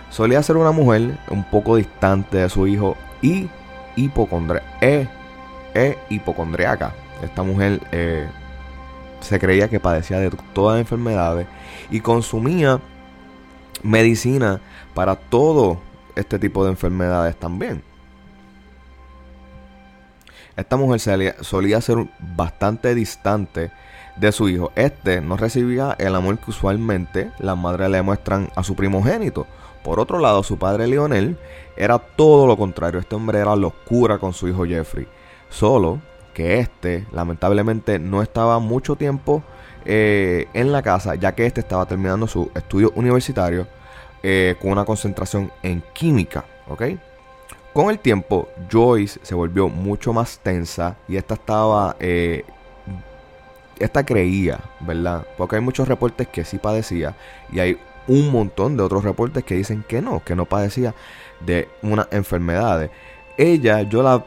solía 0.09 0.43
ser 0.43 0.57
una 0.57 0.71
mujer 0.71 1.17
un 1.29 1.43
poco 1.43 1.75
distante 1.75 2.37
de 2.37 2.49
su 2.49 2.67
hijo 2.67 2.95
y 3.21 3.49
hipocondre 3.95 4.61
e, 4.81 5.07
e 5.73 5.97
hipocondriaca. 6.09 6.93
Esta 7.21 7.43
mujer 7.43 7.81
eh, 7.91 8.27
se 9.21 9.39
creía 9.39 9.69
que 9.69 9.79
padecía 9.79 10.19
de 10.19 10.31
todas 10.53 10.75
las 10.75 10.81
enfermedades 10.81 11.47
y 11.91 11.99
consumía 11.99 12.79
medicina 13.83 14.61
para 14.93 15.15
todo 15.15 15.79
este 16.15 16.39
tipo 16.39 16.63
de 16.63 16.71
enfermedades 16.71 17.35
también. 17.37 17.83
Esta 20.55 20.75
mujer 20.75 20.99
solía 21.41 21.79
ser 21.79 22.05
bastante 22.19 22.93
distante 22.93 23.71
de 24.17 24.31
su 24.33 24.49
hijo. 24.49 24.71
Este 24.75 25.21
no 25.21 25.37
recibía 25.37 25.95
el 25.97 26.15
amor 26.15 26.37
que 26.39 26.51
usualmente 26.51 27.31
las 27.39 27.57
madres 27.57 27.89
le 27.89 28.01
muestran 28.01 28.49
a 28.55 28.63
su 28.63 28.75
primogénito. 28.75 29.47
Por 29.83 30.01
otro 30.01 30.19
lado, 30.19 30.43
su 30.43 30.57
padre 30.57 30.87
Lionel 30.87 31.37
era 31.77 31.97
todo 31.97 32.45
lo 32.45 32.57
contrario. 32.57 32.99
Este 32.99 33.15
hombre 33.15 33.39
era 33.39 33.55
locura 33.55 34.17
con 34.17 34.33
su 34.33 34.49
hijo 34.49 34.65
Jeffrey. 34.65 35.07
Solo 35.49 36.01
que 36.33 36.59
este, 36.59 37.05
lamentablemente, 37.11 37.99
no 37.99 38.21
estaba 38.21 38.59
mucho 38.59 38.95
tiempo 38.95 39.43
eh, 39.85 40.47
en 40.53 40.71
la 40.71 40.81
casa, 40.81 41.15
ya 41.15 41.33
que 41.35 41.45
este 41.45 41.61
estaba 41.61 41.85
terminando 41.85 42.27
su 42.27 42.49
estudio 42.55 42.93
universitario 42.95 43.67
eh, 44.23 44.55
con 44.61 44.71
una 44.71 44.85
concentración 44.85 45.51
en 45.63 45.83
química. 45.93 46.45
¿Ok? 46.67 46.83
Con 47.73 47.89
el 47.89 47.99
tiempo, 47.99 48.49
Joyce 48.71 49.19
se 49.23 49.35
volvió 49.35 49.69
mucho 49.69 50.13
más 50.13 50.39
tensa 50.39 50.95
y 51.07 51.17
esta 51.17 51.33
estaba. 51.35 51.95
Eh, 51.99 52.45
esta 53.79 54.05
creía, 54.05 54.59
¿verdad? 54.81 55.25
Porque 55.37 55.55
hay 55.55 55.61
muchos 55.61 55.87
reportes 55.87 56.27
que 56.27 56.43
sí 56.43 56.57
padecía 56.57 57.15
y 57.51 57.59
hay 57.59 57.77
un 58.07 58.31
montón 58.31 58.75
de 58.75 58.83
otros 58.83 59.03
reportes 59.03 59.43
que 59.45 59.55
dicen 59.55 59.85
que 59.87 60.01
no, 60.01 60.21
que 60.23 60.35
no 60.35 60.45
padecía 60.45 60.93
de 61.39 61.69
unas 61.81 62.07
enfermedades. 62.11 62.91
Ella, 63.37 63.81
yo 63.83 64.03
la. 64.03 64.23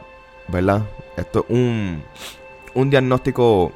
¿verdad? 0.47 0.83
Esto 1.17 1.45
es 1.47 1.55
un, 1.55 2.03
un 2.73 2.89
diagnóstico 2.89 3.71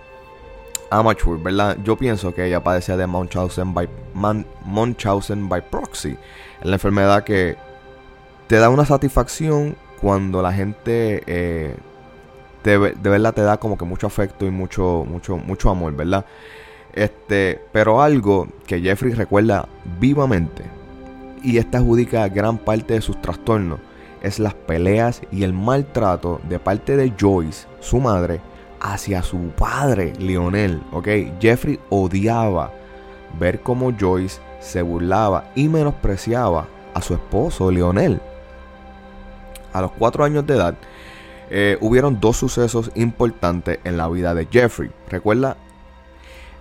amateur, 0.90 1.38
¿verdad? 1.38 1.78
Yo 1.84 1.96
pienso 1.98 2.34
que 2.34 2.46
ella 2.46 2.64
padecía 2.64 2.98
de 2.98 3.08
Munchausen 3.08 3.74
by, 3.74 3.90
Munchausen 4.66 5.50
by 5.50 5.70
proxy. 5.70 6.18
Es 6.62 6.66
la 6.66 6.74
enfermedad 6.74 7.24
que 7.24 7.58
te 8.48 8.58
da 8.58 8.70
una 8.70 8.86
satisfacción 8.86 9.76
cuando 10.02 10.42
la 10.42 10.54
gente 10.54 11.24
eh, 11.28 11.76
de 12.64 12.78
verdad 13.10 13.34
te 13.34 13.42
da 13.42 13.58
como 13.58 13.78
que 13.78 13.86
mucho 13.86 14.08
afecto 14.08 14.46
y 14.46 14.52
mucho, 14.52 15.06
mucho, 15.08 15.38
mucho 15.38 15.70
amor, 15.70 15.96
¿verdad? 15.96 16.26
Este, 16.94 17.62
pero 17.72 18.02
algo 18.02 18.48
que 18.66 18.82
Jeffrey 18.82 19.14
recuerda 19.14 19.68
vivamente 20.00 20.64
y 21.44 21.58
esta 21.58 21.78
adjudica 21.78 22.28
gran 22.28 22.58
parte 22.58 22.96
de 22.96 23.02
sus 23.02 23.22
trastornos 23.22 23.80
es 24.22 24.40
las 24.40 24.54
peleas 24.54 25.22
y 25.32 25.44
el 25.44 25.54
maltrato 25.54 26.40
de 26.50 26.60
parte 26.60 26.98
de 26.98 27.14
Joyce, 27.20 27.68
su 27.80 28.00
madre, 28.00 28.42
hacia 28.80 29.24
su 29.24 29.38
padre, 29.58 30.14
Lionel, 30.20 30.82
¿ok? 30.92 31.08
Jeffrey 31.40 31.80
odiaba 31.90 32.72
ver 33.40 33.62
cómo 33.62 33.92
Joyce 33.98 34.40
se 34.60 34.82
burlaba 34.82 35.52
y 35.56 35.68
menospreciaba 35.70 36.68
a 36.94 37.02
su 37.02 37.14
esposo, 37.14 37.72
Lionel. 37.72 38.22
A 39.74 39.82
los 39.82 39.92
cuatro 39.92 40.24
años 40.24 40.46
de 40.48 40.56
edad, 40.56 40.76
eh, 41.50 41.78
hubieron 41.82 42.20
dos 42.20 42.38
sucesos 42.38 42.92
importantes 42.96 43.80
en 43.84 43.98
la 43.98 44.10
vida 44.10 44.34
de 44.34 44.48
Jeffrey. 44.50 44.92
Recuerda, 45.10 45.58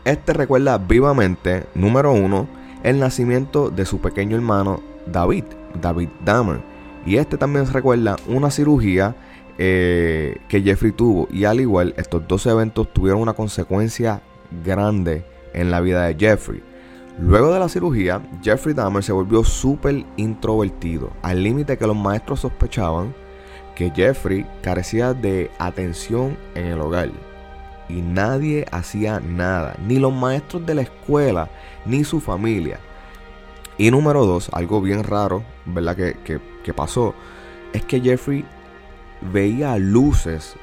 este 0.05 0.33
recuerda 0.33 0.79
vivamente, 0.79 1.67
número 1.75 2.13
uno, 2.13 2.47
el 2.83 3.01
nacimiento 3.01 3.71
de 3.71 3.85
su 3.85 4.01
pequeño 4.01 4.37
hermano 4.37 4.81
David, 5.07 5.45
David 5.81 6.09
Dahmer. 6.25 6.76
Y 7.07 7.17
este 7.17 7.39
también 7.39 7.73
recuerda 7.73 8.17
una 8.27 8.51
cirugía 8.51 9.15
eh, 9.59 10.39
que 10.49 10.61
Jeffrey 10.61 10.93
tuvo. 10.93 11.29
Y 11.31 11.45
al 11.45 11.61
igual, 11.61 11.95
estos 11.97 12.27
dos 12.27 12.45
eventos 12.47 12.93
tuvieron 12.93 13.23
una 13.23 13.33
consecuencia 13.33 14.21
grande 14.65 15.25
en 15.55 15.71
la 15.71 15.81
vida 15.81 16.05
de 16.07 16.17
Jeffrey. 16.19 16.63
Luego 17.19 17.55
de 17.55 17.61
la 17.61 17.69
cirugía, 17.69 18.21
Jeffrey 18.43 18.75
Dahmer 18.75 19.03
se 19.03 19.13
volvió 19.13 19.43
súper 19.43 20.05
introvertido, 20.17 21.11
al 21.23 21.43
límite 21.43 21.79
que 21.79 21.87
los 21.87 21.97
maestros 21.97 22.41
sospechaban 22.41 23.15
que 23.75 23.91
Jeffrey 23.95 24.45
carecía 24.63 25.15
de 25.15 25.51
atención 25.59 26.37
en 26.55 26.67
el 26.67 26.81
hogar. 26.81 27.11
Y 27.89 28.03
nadie 28.03 28.67
hacía 28.71 29.21
nada, 29.21 29.77
ni 29.87 29.99
los 29.99 30.13
maestros 30.13 30.67
de 30.67 30.75
la 30.75 30.83
escuela, 30.83 31.49
ni 31.87 32.05
su 32.05 32.21
familia. 32.21 32.81
Y 33.79 33.91
número 33.91 34.25
dos, 34.25 34.49
algo 34.53 34.81
bien 34.81 35.05
raro, 35.05 35.43
¿verdad? 35.67 35.97
Que, 35.97 36.41
que 36.63 36.75
pasó, 36.75 37.15
es 37.73 37.85
que 37.85 38.01
Jeffrey 38.01 38.45
veía 39.21 39.77
luces 39.77 40.57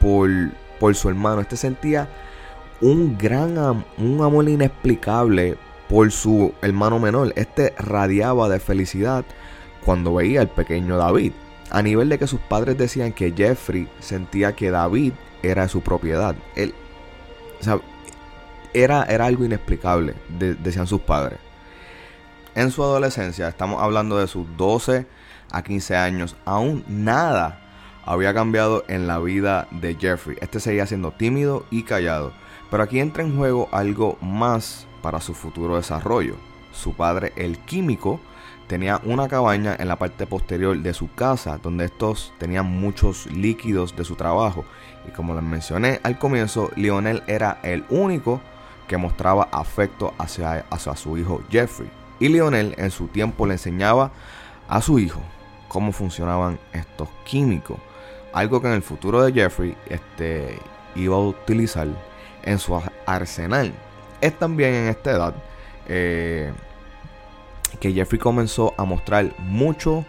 por, 0.00 0.30
por 0.78 0.94
su 0.94 1.08
hermano. 1.08 1.40
Este 1.40 1.56
sentía 1.56 2.08
un 2.80 3.16
gran 3.18 3.84
un 3.98 4.22
amor 4.22 4.48
inexplicable 4.48 5.56
por 5.88 6.10
su 6.12 6.52
hermano 6.62 6.98
menor. 6.98 7.32
Este 7.36 7.74
radiaba 7.78 8.48
de 8.48 8.60
felicidad 8.60 9.24
cuando 9.84 10.14
veía 10.14 10.40
al 10.40 10.48
pequeño 10.48 10.96
David. 10.96 11.32
A 11.70 11.82
nivel 11.82 12.08
de 12.08 12.18
que 12.18 12.26
sus 12.26 12.40
padres 12.40 12.78
decían 12.78 13.12
que 13.12 13.32
Jeffrey 13.36 13.88
sentía 14.00 14.54
que 14.54 14.70
David 14.70 15.12
era 15.42 15.68
su 15.68 15.82
propiedad. 15.82 16.34
Él, 16.56 16.74
era, 18.72 19.04
era 19.04 19.26
algo 19.26 19.44
inexplicable, 19.44 20.14
decían 20.38 20.86
sus 20.86 21.00
padres. 21.00 21.38
En 22.54 22.70
su 22.70 22.82
adolescencia, 22.82 23.48
estamos 23.48 23.82
hablando 23.82 24.18
de 24.18 24.26
sus 24.26 24.46
12 24.56 25.06
a 25.50 25.62
15 25.62 25.96
años, 25.96 26.36
aún 26.44 26.84
nada 26.88 27.60
había 28.04 28.32
cambiado 28.32 28.84
en 28.88 29.06
la 29.06 29.18
vida 29.18 29.68
de 29.70 29.94
Jeffrey. 29.94 30.38
Este 30.40 30.60
seguía 30.60 30.86
siendo 30.86 31.12
tímido 31.12 31.66
y 31.70 31.82
callado. 31.82 32.32
Pero 32.70 32.82
aquí 32.82 33.00
entra 33.00 33.22
en 33.22 33.36
juego 33.36 33.68
algo 33.70 34.16
más 34.22 34.86
para 35.02 35.20
su 35.20 35.34
futuro 35.34 35.76
desarrollo. 35.76 36.36
Su 36.72 36.94
padre, 36.94 37.32
el 37.36 37.58
químico, 37.58 38.20
tenía 38.66 39.00
una 39.04 39.28
cabaña 39.28 39.76
en 39.78 39.88
la 39.88 39.96
parte 39.96 40.26
posterior 40.26 40.76
de 40.78 40.94
su 40.94 41.12
casa 41.14 41.58
donde 41.62 41.86
estos 41.86 42.32
tenían 42.38 42.66
muchos 42.66 43.26
líquidos 43.26 43.94
de 43.94 44.04
su 44.04 44.16
trabajo. 44.16 44.64
Y 45.06 45.10
como 45.10 45.34
les 45.34 45.42
mencioné 45.42 46.00
al 46.02 46.18
comienzo, 46.18 46.70
Lionel 46.76 47.22
era 47.26 47.58
el 47.62 47.84
único 47.90 48.40
que 48.86 48.96
mostraba 48.96 49.48
afecto 49.52 50.14
hacia, 50.18 50.64
hacia 50.70 50.96
su 50.96 51.18
hijo 51.18 51.42
Jeffrey. 51.50 51.97
Y 52.20 52.28
Lionel 52.28 52.74
en 52.78 52.90
su 52.90 53.06
tiempo 53.08 53.46
le 53.46 53.54
enseñaba 53.54 54.10
a 54.68 54.82
su 54.82 54.98
hijo 54.98 55.20
cómo 55.68 55.92
funcionaban 55.92 56.58
estos 56.72 57.08
químicos. 57.24 57.78
Algo 58.32 58.60
que 58.60 58.68
en 58.68 58.74
el 58.74 58.82
futuro 58.82 59.22
de 59.22 59.32
Jeffrey 59.32 59.76
este, 59.88 60.58
iba 60.94 61.16
a 61.16 61.20
utilizar 61.20 61.88
en 62.42 62.58
su 62.58 62.80
arsenal. 63.06 63.72
Es 64.20 64.38
también 64.38 64.74
en 64.74 64.88
esta 64.88 65.10
edad 65.12 65.34
eh, 65.86 66.52
que 67.80 67.92
Jeffrey 67.92 68.18
comenzó 68.18 68.74
a 68.76 68.84
mostrar 68.84 69.32
mucho 69.38 70.04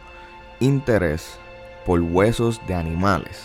interés 0.59 1.37
por 1.85 2.01
huesos 2.01 2.59
de 2.67 2.75
animales. 2.75 3.43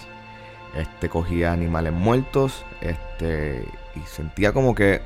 Este 0.76 1.09
cogía 1.09 1.52
animales 1.52 1.92
muertos 1.92 2.64
este, 2.80 3.64
y 3.94 4.00
sentía 4.00 4.52
como 4.52 4.75
que 4.75 5.00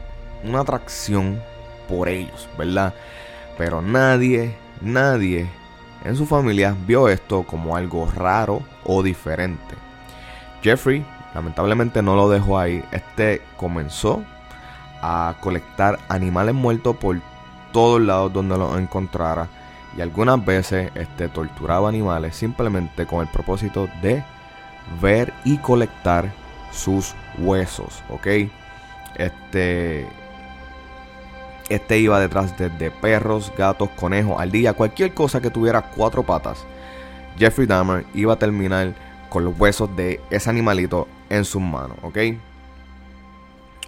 una 0.45 0.61
atracción 0.61 1.43
por 1.89 2.09
ellos, 2.09 2.49
¿verdad? 2.57 2.95
Pero 3.59 3.83
nadie, 3.83 4.57
nadie 4.81 5.51
en 6.05 6.17
su 6.17 6.25
familia 6.25 6.75
vio 6.87 7.09
esto 7.09 7.43
como 7.43 7.77
algo 7.77 8.09
raro 8.15 8.63
o 8.85 9.03
diferente. 9.03 9.75
Jeffrey 10.63 11.05
lamentablemente 11.35 12.01
no 12.01 12.15
lo 12.15 12.31
dejó 12.31 12.59
ahí. 12.59 12.85
Este 12.93 13.43
comenzó 13.57 14.23
a 15.03 15.35
colectar 15.41 15.99
animales 16.09 16.55
muertos 16.55 16.97
por 16.97 17.21
todos 17.73 18.01
lados 18.01 18.33
donde 18.33 18.57
los 18.57 18.79
encontrara 18.79 19.49
y 19.97 20.01
algunas 20.01 20.45
veces 20.45 20.91
este, 20.95 21.29
torturaba 21.29 21.89
animales 21.89 22.37
simplemente 22.37 23.07
con 23.07 23.21
el 23.21 23.29
propósito 23.29 23.89
de 24.03 24.23
ver 25.01 25.33
y 25.45 25.59
colectar 25.59 26.31
sus 26.73 27.15
huesos, 27.39 28.03
¿ok? 28.09 28.27
Este, 29.17 30.07
este 31.69 31.99
iba 31.99 32.21
detrás 32.21 32.57
de, 32.59 32.91
perros, 32.91 33.53
gatos, 33.57 33.91
conejos, 33.91 34.41
ardillas, 34.41 34.75
cualquier 34.75 35.15
cosa 35.15 35.41
que 35.41 35.51
tuviera 35.51 35.83
cuatro 35.83 36.23
patas. 36.23 36.65
Jeffrey 37.39 37.67
Dahmer 37.67 38.05
iba 38.15 38.33
a 38.33 38.39
terminar 38.39 38.95
con 39.29 39.45
los 39.45 39.59
huesos 39.59 39.95
de 39.97 40.21
ese 40.31 40.51
animalito 40.51 41.07
en 41.29 41.45
sus 41.45 41.63
manos, 41.63 41.97
¿ok? 42.03 42.19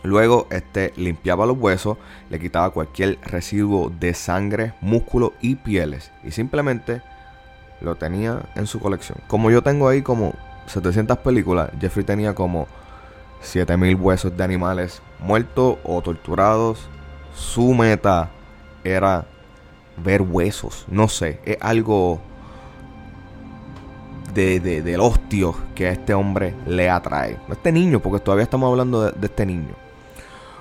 Luego, 0.03 0.47
este 0.51 0.93
limpiaba 0.97 1.45
los 1.47 1.59
huesos, 1.59 1.99
le 2.31 2.41
quitaba 2.41 2.71
cualquier 2.71 3.19
residuo 3.23 3.91
de 3.91 4.15
sangre, 4.15 4.73
músculo 4.81 5.35
y 5.41 5.57
pieles. 5.57 6.11
Y 6.25 6.31
simplemente 6.31 7.03
lo 7.81 7.97
tenía 7.97 8.41
en 8.55 8.67
su 8.67 8.81
colección. 8.81 9.19
Como 9.27 9.51
yo 9.51 9.63
tengo 9.63 9.89
ahí 9.89 10.01
como 10.03 10.35
700 10.67 11.19
películas, 11.19 11.71
Jeffrey 11.81 12.05
tenía 12.05 12.35
como 12.35 12.67
7000 13.41 13.97
huesos 13.97 14.37
de 14.37 14.45
animales 14.45 15.03
muertos 15.19 15.79
o 15.85 16.01
torturados. 16.01 16.89
Su 17.40 17.73
meta 17.73 18.30
era 18.85 19.25
ver 19.97 20.23
huesos. 20.23 20.85
No 20.88 21.09
sé, 21.09 21.40
es 21.44 21.56
algo 21.61 22.20
de, 24.35 24.61
del 24.61 25.00
hostio 25.00 25.56
que 25.75 25.87
a 25.88 25.92
este 25.92 26.12
hombre 26.14 26.54
le 26.66 26.90
atrae. 26.90 27.38
Este 27.50 27.73
niño, 27.73 28.00
porque 28.00 28.23
todavía 28.23 28.44
estamos 28.44 28.70
hablando 28.70 29.11
de 29.11 29.26
este 29.26 29.47
niño. 29.47 29.75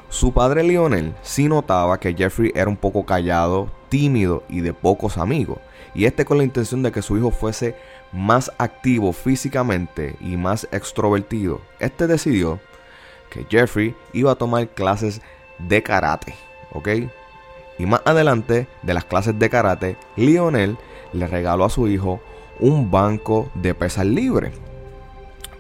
Su 0.10 0.34
padre 0.34 0.64
Lionel 0.64 1.14
sí 1.22 1.48
notaba 1.48 2.00
que 2.00 2.16
Jeffrey 2.16 2.52
era 2.56 2.70
un 2.70 2.78
poco 2.78 3.06
callado, 3.06 3.70
tímido 3.90 4.44
y 4.50 4.62
de 4.62 4.74
pocos 4.74 5.18
amigos, 5.18 5.60
y 5.94 6.06
este 6.06 6.26
con 6.26 6.38
la 6.38 6.44
intención 6.44 6.82
de 6.82 6.92
que 6.92 7.04
su 7.04 7.18
hijo 7.18 7.30
fuese 7.30 7.76
más 8.12 8.52
activo 8.58 9.14
físicamente 9.14 10.16
y 10.20 10.38
más 10.38 10.68
extrovertido, 10.72 11.62
este 11.80 12.08
decidió 12.08 12.60
que 13.30 13.46
Jeffrey 13.48 13.96
iba 14.14 14.32
a 14.32 14.36
tomar 14.36 14.70
clases 14.70 15.22
de 15.60 15.84
karate, 15.84 16.34
¿ok? 16.74 16.90
Y 17.78 17.86
más 17.86 18.02
adelante 18.06 18.68
de 18.84 18.94
las 18.94 19.06
clases 19.06 19.38
de 19.40 19.50
karate, 19.50 19.98
Lionel 20.16 20.78
le 21.14 21.28
regaló 21.28 21.66
a 21.66 21.70
su 21.70 21.88
hijo 21.88 22.20
un 22.60 22.92
banco 22.92 23.50
de 23.56 23.74
pesas 23.74 24.06
libres 24.06 24.54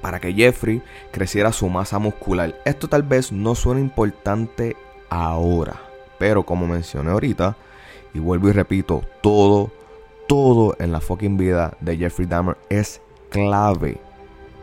para 0.01 0.19
que 0.19 0.33
Jeffrey 0.33 0.81
creciera 1.11 1.51
su 1.51 1.69
masa 1.69 1.99
muscular. 1.99 2.55
Esto 2.65 2.87
tal 2.87 3.03
vez 3.03 3.31
no 3.31 3.55
suena 3.55 3.81
importante 3.81 4.75
ahora, 5.09 5.75
pero 6.17 6.45
como 6.45 6.67
mencioné 6.67 7.11
ahorita, 7.11 7.55
y 8.13 8.19
vuelvo 8.19 8.49
y 8.49 8.53
repito, 8.53 9.03
todo, 9.21 9.71
todo 10.27 10.75
en 10.79 10.91
la 10.91 11.01
fucking 11.01 11.37
vida 11.37 11.77
de 11.79 11.97
Jeffrey 11.97 12.27
Dahmer 12.27 12.57
es 12.69 13.01
clave 13.29 13.99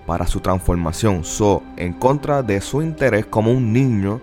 para 0.06 0.26
su 0.26 0.40
transformación. 0.40 1.24
So, 1.24 1.62
en 1.76 1.92
contra 1.92 2.42
de 2.42 2.60
su 2.60 2.82
interés 2.82 3.26
como 3.26 3.50
un 3.50 3.72
niño, 3.72 4.20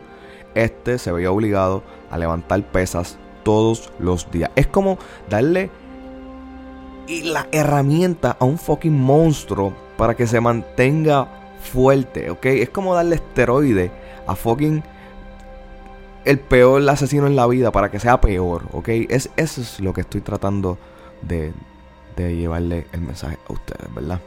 este 0.55 0.97
se 0.97 1.11
veía 1.11 1.31
obligado 1.31 1.83
a 2.09 2.17
levantar 2.17 2.63
pesas 2.63 3.17
todos 3.43 3.91
los 3.99 4.29
días. 4.31 4.51
Es 4.55 4.67
como 4.67 4.97
darle 5.29 5.69
la 7.23 7.47
herramienta 7.51 8.37
a 8.39 8.45
un 8.45 8.57
fucking 8.57 8.97
monstruo 8.97 9.73
para 9.97 10.15
que 10.15 10.27
se 10.27 10.39
mantenga 10.39 11.27
fuerte, 11.59 12.29
¿ok? 12.29 12.45
Es 12.45 12.69
como 12.69 12.95
darle 12.95 13.15
esteroide 13.15 13.91
a 14.27 14.35
fucking 14.35 14.83
el 16.25 16.39
peor 16.39 16.87
asesino 16.89 17.27
en 17.27 17.35
la 17.35 17.47
vida 17.47 17.71
para 17.71 17.91
que 17.91 17.99
sea 17.99 18.21
peor, 18.21 18.63
¿ok? 18.71 18.87
Es, 19.09 19.29
eso 19.35 19.61
es 19.61 19.79
lo 19.79 19.93
que 19.93 20.01
estoy 20.01 20.21
tratando 20.21 20.77
de, 21.21 21.53
de 22.15 22.35
llevarle 22.35 22.87
el 22.93 23.01
mensaje 23.01 23.37
a 23.49 23.53
ustedes, 23.53 23.93
¿verdad? 23.93 24.19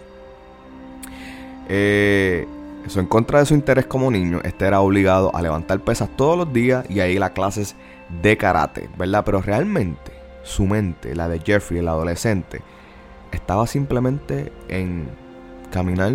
Eh, 1.69 2.47
eso 2.87 3.01
en 3.01 3.07
contra 3.07 3.41
de 3.41 3.47
su 3.47 3.55
interés 3.55 3.87
como 3.87 4.11
niño, 4.11 4.41
este 4.45 4.65
era 4.65 4.81
obligado 4.81 5.35
a 5.35 5.43
levantar 5.43 5.81
pesas 5.81 6.09
todos 6.17 6.39
los 6.39 6.53
días 6.53 6.87
y 6.89 7.01
a 7.01 7.09
ir 7.09 7.23
a 7.23 7.31
clases 7.31 7.75
de 8.23 8.37
karate, 8.37 8.89
¿verdad? 8.97 9.25
Pero 9.25 9.43
realmente 9.43 10.13
su 10.45 10.67
mente, 10.67 11.15
la 11.17 11.29
de 11.29 11.41
Jeffrey, 11.41 11.81
el 11.81 11.89
adolescente, 11.89 12.63
estaba 13.33 13.67
simplemente 13.67 14.53
en 14.69 15.09
caminar 15.73 16.13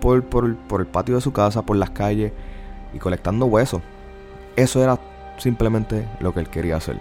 por, 0.00 0.22
por, 0.22 0.56
por 0.56 0.80
el 0.80 0.86
patio 0.86 1.16
de 1.16 1.20
su 1.20 1.32
casa, 1.32 1.62
por 1.62 1.76
las 1.76 1.90
calles 1.90 2.32
y 2.94 2.98
colectando 2.98 3.46
huesos. 3.46 3.82
Eso 4.54 4.82
era 4.82 4.98
simplemente 5.38 6.08
lo 6.20 6.32
que 6.32 6.40
él 6.40 6.48
quería 6.48 6.76
hacer. 6.76 7.00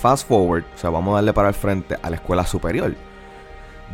Fast 0.00 0.28
forward, 0.28 0.64
o 0.74 0.78
sea, 0.78 0.90
vamos 0.90 1.12
a 1.12 1.16
darle 1.16 1.32
para 1.32 1.48
el 1.48 1.54
frente 1.54 1.96
a 2.02 2.10
la 2.10 2.16
escuela 2.16 2.44
superior. 2.46 2.94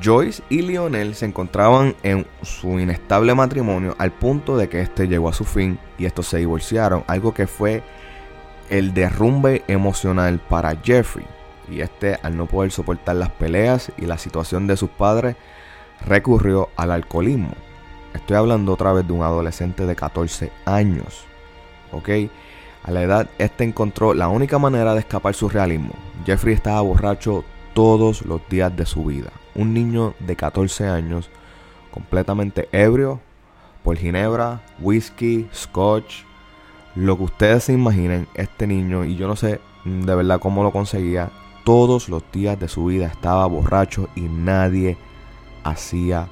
Joyce 0.02 0.42
y 0.48 0.62
Lionel 0.62 1.14
se 1.14 1.26
encontraban 1.26 1.94
en 2.02 2.26
su 2.42 2.78
inestable 2.78 3.34
matrimonio 3.34 3.94
al 3.98 4.12
punto 4.12 4.56
de 4.56 4.68
que 4.68 4.80
este 4.80 5.08
llegó 5.08 5.28
a 5.28 5.32
su 5.32 5.44
fin 5.44 5.78
y 5.98 6.04
estos 6.04 6.26
se 6.26 6.38
divorciaron, 6.38 7.04
algo 7.06 7.32
que 7.32 7.46
fue 7.46 7.82
el 8.68 8.94
derrumbe 8.94 9.64
emocional 9.68 10.40
para 10.48 10.76
Jeffrey. 10.82 11.26
Y 11.70 11.80
este, 11.80 12.18
al 12.22 12.36
no 12.36 12.46
poder 12.46 12.70
soportar 12.70 13.16
las 13.16 13.30
peleas 13.30 13.90
y 13.96 14.06
la 14.06 14.18
situación 14.18 14.66
de 14.66 14.76
sus 14.76 14.90
padres, 14.90 15.36
recurrió 16.04 16.68
al 16.76 16.90
alcoholismo. 16.90 17.52
Estoy 18.14 18.36
hablando 18.36 18.72
otra 18.72 18.92
vez 18.92 19.06
de 19.06 19.12
un 19.12 19.22
adolescente 19.22 19.86
de 19.86 19.96
14 19.96 20.52
años. 20.64 21.24
¿Ok? 21.92 22.08
A 22.84 22.90
la 22.90 23.02
edad, 23.02 23.28
este 23.38 23.64
encontró 23.64 24.14
la 24.14 24.28
única 24.28 24.58
manera 24.58 24.94
de 24.94 25.00
escapar 25.00 25.34
su 25.34 25.48
realismo. 25.48 25.94
Jeffrey 26.24 26.54
estaba 26.54 26.80
borracho 26.82 27.44
todos 27.74 28.24
los 28.24 28.40
días 28.48 28.74
de 28.76 28.86
su 28.86 29.04
vida. 29.04 29.30
Un 29.56 29.74
niño 29.74 30.14
de 30.20 30.36
14 30.36 30.86
años, 30.86 31.28
completamente 31.90 32.68
ebrio 32.70 33.20
por 33.82 33.96
ginebra, 33.96 34.62
whisky, 34.78 35.48
scotch, 35.52 36.22
lo 36.94 37.16
que 37.16 37.24
ustedes 37.24 37.64
se 37.64 37.72
imaginen, 37.72 38.28
este 38.34 38.66
niño, 38.66 39.04
y 39.04 39.16
yo 39.16 39.26
no 39.26 39.36
sé 39.36 39.60
de 39.84 40.14
verdad 40.14 40.40
cómo 40.40 40.62
lo 40.62 40.72
conseguía, 40.72 41.30
todos 41.64 42.08
los 42.08 42.22
días 42.32 42.58
de 42.58 42.68
su 42.68 42.86
vida 42.86 43.06
estaba 43.06 43.46
borracho 43.46 44.08
y 44.14 44.22
nadie 44.22 44.96
hacía 45.64 46.28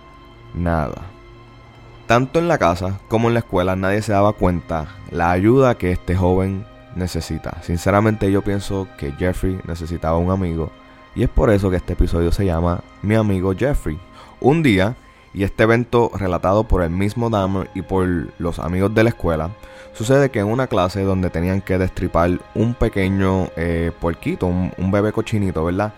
nada. 0.54 1.02
Tanto 2.06 2.38
en 2.38 2.48
la 2.48 2.58
casa 2.58 3.00
como 3.08 3.28
en 3.28 3.34
la 3.34 3.40
escuela 3.40 3.76
nadie 3.76 4.02
se 4.02 4.12
daba 4.12 4.32
cuenta 4.32 4.88
la 5.10 5.30
ayuda 5.30 5.76
que 5.76 5.92
este 5.92 6.14
joven 6.14 6.66
necesita. 6.94 7.62
Sinceramente 7.62 8.30
yo 8.30 8.42
pienso 8.42 8.86
que 8.98 9.12
Jeffrey 9.12 9.58
necesitaba 9.66 10.18
un 10.18 10.30
amigo 10.30 10.70
y 11.14 11.22
es 11.22 11.28
por 11.28 11.50
eso 11.50 11.70
que 11.70 11.76
este 11.76 11.92
episodio 11.92 12.32
se 12.32 12.44
llama 12.44 12.82
Mi 13.02 13.14
amigo 13.14 13.54
Jeffrey. 13.56 13.98
Un 14.40 14.62
día, 14.62 14.96
y 15.32 15.44
este 15.44 15.62
evento 15.62 16.10
relatado 16.14 16.64
por 16.64 16.82
el 16.82 16.90
mismo 16.90 17.30
Dahmer 17.30 17.70
y 17.74 17.82
por 17.82 18.06
los 18.38 18.58
amigos 18.58 18.94
de 18.94 19.04
la 19.04 19.10
escuela, 19.10 19.50
sucede 19.92 20.30
que 20.30 20.40
en 20.40 20.46
una 20.46 20.66
clase 20.66 21.02
donde 21.02 21.30
tenían 21.30 21.60
que 21.60 21.78
destripar 21.78 22.40
un 22.54 22.74
pequeño 22.74 23.48
eh, 23.56 23.92
puerquito, 24.00 24.46
un, 24.46 24.90
bebé 24.90 25.12
cochinito, 25.12 25.64
¿verdad? 25.64 25.94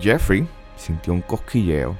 Jeffrey 0.00 0.46
sintió 0.76 1.12
un 1.12 1.22
cosquilleo 1.22 1.96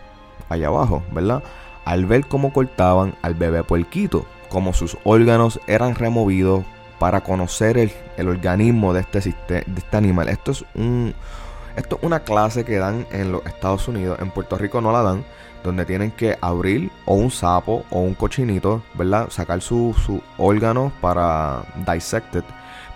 allá 0.48 0.68
abajo, 0.68 1.02
¿verdad? 1.12 1.42
Al 1.84 2.04
ver 2.04 2.26
cómo 2.26 2.52
cortaban 2.52 3.14
al 3.22 3.34
bebé 3.34 3.62
puerquito, 3.64 4.26
como 4.50 4.74
sus 4.74 4.98
órganos 5.04 5.60
eran 5.66 5.94
removidos 5.94 6.64
para 6.98 7.22
conocer 7.22 7.78
el, 7.78 7.92
el 8.16 8.28
organismo 8.28 8.92
de 8.92 9.00
este, 9.00 9.20
de 9.46 9.64
este 9.76 9.96
animal. 9.96 10.28
Esto 10.28 10.50
es 10.50 10.64
un, 10.74 11.14
esto 11.78 11.96
es 11.96 12.02
una 12.02 12.20
clase 12.20 12.64
que 12.64 12.76
dan 12.76 13.06
en 13.12 13.32
los 13.32 13.46
Estados 13.46 13.86
Unidos. 13.88 14.18
En 14.20 14.30
Puerto 14.30 14.58
Rico 14.58 14.80
no 14.80 14.92
la 14.92 15.02
dan. 15.02 15.24
Donde 15.62 15.84
tienen 15.84 16.12
que 16.12 16.38
abrir 16.40 16.90
o 17.04 17.14
un 17.14 17.30
sapo 17.30 17.84
o 17.90 18.00
un 18.00 18.14
cochinito, 18.14 18.82
¿verdad? 18.94 19.28
Sacar 19.30 19.60
su, 19.60 19.94
su 20.04 20.22
órgano 20.36 20.92
para 21.00 21.62
dissected, 21.84 22.44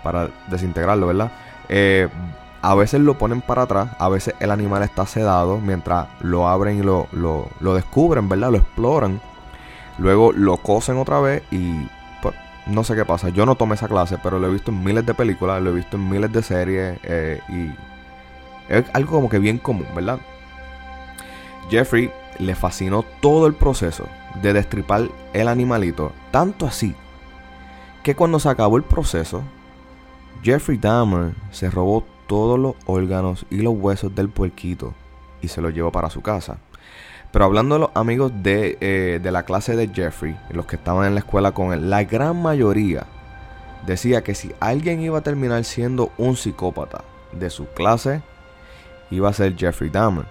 para 0.01 0.29
desintegrarlo, 0.49 1.07
¿verdad? 1.07 1.31
Eh, 1.67 2.07
a 2.61 2.75
veces 2.75 3.01
lo 3.01 3.17
ponen 3.17 3.41
para 3.41 3.63
atrás, 3.63 3.89
a 3.99 4.07
veces 4.07 4.33
el 4.39 4.49
animal 4.49 4.81
está 4.83 5.05
sedado 5.05 5.57
mientras 5.57 6.07
lo 6.21 6.47
abren 6.47 6.79
y 6.79 6.81
lo, 6.81 7.07
lo, 7.11 7.49
lo 7.59 7.75
descubren, 7.75 8.29
¿verdad? 8.29 8.51
Lo 8.51 8.57
exploran. 8.57 9.19
Luego 9.97 10.31
lo 10.31 10.55
cosen 10.57 10.97
otra 10.97 11.19
vez 11.19 11.43
y 11.51 11.85
pues, 12.21 12.33
no 12.65 12.85
sé 12.85 12.95
qué 12.95 13.03
pasa. 13.03 13.27
Yo 13.29 13.45
no 13.45 13.55
tomé 13.55 13.75
esa 13.75 13.89
clase, 13.89 14.17
pero 14.23 14.39
lo 14.39 14.47
he 14.47 14.51
visto 14.51 14.71
en 14.71 14.83
miles 14.83 15.05
de 15.05 15.13
películas, 15.13 15.61
lo 15.61 15.71
he 15.71 15.73
visto 15.73 15.97
en 15.97 16.09
miles 16.09 16.31
de 16.31 16.41
series 16.41 16.99
eh, 17.03 17.41
y 17.49 17.92
es 18.69 18.85
algo 18.93 19.11
como 19.11 19.29
que 19.29 19.39
bien 19.39 19.57
común, 19.57 19.87
¿verdad? 19.95 20.19
Jeffrey 21.69 22.11
le 22.39 22.55
fascinó 22.55 23.03
todo 23.21 23.47
el 23.47 23.53
proceso 23.53 24.05
de 24.41 24.53
destripar 24.53 25.09
el 25.33 25.47
animalito, 25.47 26.11
tanto 26.31 26.65
así 26.65 26.95
que 28.03 28.15
cuando 28.15 28.39
se 28.39 28.49
acabó 28.49 28.77
el 28.77 28.83
proceso, 28.83 29.43
Jeffrey 30.43 30.77
Dahmer 30.77 31.33
se 31.51 31.69
robó 31.69 32.05
todos 32.27 32.59
los 32.59 32.75
órganos 32.85 33.45
y 33.49 33.57
los 33.57 33.75
huesos 33.75 34.13
del 34.13 34.29
puerquito 34.29 34.93
y 35.41 35.47
se 35.47 35.61
los 35.61 35.73
llevó 35.73 35.91
para 35.91 36.09
su 36.09 36.21
casa. 36.21 36.57
Pero 37.31 37.45
hablando 37.45 37.75
de 37.75 37.81
los 37.81 37.89
amigos 37.95 38.31
de, 38.43 38.77
eh, 38.81 39.19
de 39.23 39.31
la 39.31 39.43
clase 39.43 39.75
de 39.75 39.87
Jeffrey, 39.87 40.37
los 40.51 40.65
que 40.65 40.75
estaban 40.75 41.07
en 41.07 41.15
la 41.15 41.21
escuela 41.21 41.53
con 41.53 41.73
él, 41.73 41.89
la 41.89 42.03
gran 42.03 42.41
mayoría 42.41 43.05
decía 43.85 44.23
que 44.23 44.35
si 44.35 44.51
alguien 44.59 45.01
iba 45.01 45.17
a 45.17 45.23
terminar 45.23 45.63
siendo 45.63 46.11
un 46.17 46.35
psicópata 46.35 47.03
de 47.31 47.49
su 47.49 47.67
clase, 47.67 48.21
iba 49.15 49.29
a 49.29 49.33
ser 49.33 49.55
Jeffrey 49.55 49.89
Dahmer. 49.89 50.25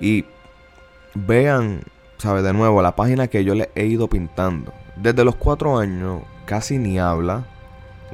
Y 0.00 0.24
vean, 1.14 1.82
¿sabe? 2.18 2.42
De 2.42 2.52
nuevo, 2.52 2.82
la 2.82 2.96
página 2.96 3.28
que 3.28 3.44
yo 3.44 3.54
le 3.54 3.70
he 3.74 3.86
ido 3.86 4.08
pintando. 4.08 4.72
Desde 4.96 5.24
los 5.24 5.36
cuatro 5.36 5.78
años 5.78 6.22
casi 6.48 6.78
ni 6.78 6.98
habla. 6.98 7.44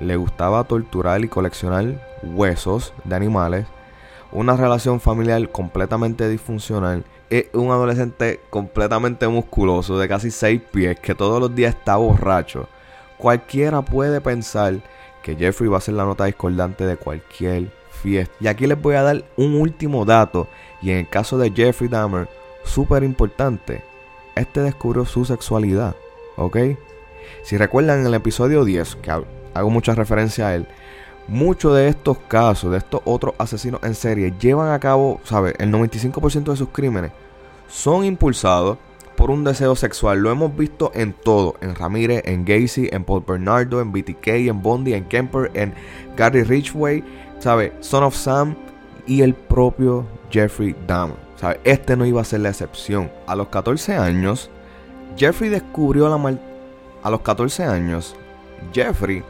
Le 0.01 0.17
gustaba 0.17 0.65
torturar 0.65 1.25
y 1.25 1.29
coleccionar 1.29 2.19
huesos 2.23 2.93
de 3.05 3.15
animales. 3.15 3.67
Una 4.33 4.57
relación 4.57 5.01
familiar 5.01 5.49
completamente 5.51 6.29
disfuncional. 6.29 7.05
Es 7.31 7.47
un 7.53 7.71
adolescente 7.71 8.41
completamente 8.51 9.29
musculoso, 9.29 9.99
de 9.99 10.09
casi 10.09 10.33
6 10.33 10.61
pies, 10.73 10.99
que 10.99 11.15
todos 11.15 11.41
los 11.41 11.55
días 11.55 11.75
está 11.77 11.97
borracho. 11.97 12.69
Cualquiera 13.17 13.83
puede 13.83 14.21
pensar 14.21 14.75
que 15.23 15.37
Jeffrey 15.37 15.71
va 15.71 15.79
a 15.79 15.81
ser 15.81 15.95
la 15.95 16.05
nota 16.05 16.25
discordante 16.25 16.85
de 16.85 16.97
cualquier 16.97 17.71
Y 18.05 18.47
aquí 18.47 18.67
les 18.67 18.81
voy 18.81 18.95
a 18.97 19.03
dar 19.03 19.25
un 19.37 19.55
último 19.55 20.05
dato. 20.05 20.49
Y 20.83 20.91
en 20.91 20.99
el 20.99 21.09
caso 21.09 21.39
de 21.39 21.51
Jeffrey 21.51 21.89
Dahmer, 21.89 22.29
súper 22.65 23.03
importante, 23.05 23.83
este 24.35 24.61
descubrió 24.61 25.05
su 25.05 25.25
sexualidad. 25.25 25.95
¿Ok? 26.37 26.57
Si 27.43 27.57
recuerdan 27.57 28.01
en 28.01 28.07
el 28.07 28.15
episodio 28.15 28.65
10, 28.65 28.97
que 28.97 29.11
ha- 29.11 29.23
hago 29.55 29.71
mucha 29.71 29.95
referencia 29.95 30.49
a 30.49 30.55
él, 30.55 30.67
muchos 31.29 31.75
de 31.75 31.89
estos 31.89 32.19
casos, 32.29 32.71
de 32.73 32.79
estos 32.79 33.01
otros 33.05 33.35
asesinos 33.39 33.81
en 33.83 33.95
serie, 33.95 34.35
llevan 34.39 34.73
a 34.73 34.79
cabo, 34.81 35.21
¿sabe? 35.25 35.55
El 35.59 35.71
95% 35.71 36.51
de 36.51 36.57
sus 36.59 36.69
crímenes 36.69 37.13
son 37.69 38.05
impulsados 38.05 38.77
por 39.17 39.31
un 39.31 39.45
deseo 39.45 39.75
sexual. 39.77 40.19
Lo 40.19 40.31
hemos 40.33 40.55
visto 40.57 40.91
en 40.95 41.13
todo: 41.13 41.55
en 41.63 41.75
Ramírez, 41.77 42.23
en 42.27 42.45
Gacy, 42.45 42.89
en 42.93 43.05
Paul 43.05 43.25
Bernardo, 43.27 43.81
en 43.81 43.93
BTK, 43.93 44.27
en 44.49 44.61
Bondi, 44.61 44.93
en 44.93 45.05
Kemper, 45.05 45.51
en 45.55 45.73
Gary 46.17 46.43
Ridgway, 46.43 47.03
¿sabe? 47.45 47.75
Son 47.81 48.03
of 48.05 48.17
Sam 48.17 48.57
y 49.07 49.21
el 49.21 49.35
propio 49.35 50.07
Jeffrey 50.31 50.75
Dahmer. 50.87 51.19
Este 51.63 51.95
no 51.95 52.07
iba 52.07 52.23
a 52.23 52.25
ser 52.25 52.41
la 52.41 52.49
excepción. 52.49 53.13
A 53.27 53.37
los 53.37 53.49
14 53.49 53.97
años, 53.97 54.49
Jeffrey 55.15 55.51
descubrió 55.51 56.09
la 56.09 56.17
mal- 56.17 56.41
a 57.03 57.11
los 57.11 57.21
14 57.21 57.65
años, 57.65 58.17
Jeffrey 58.73 59.23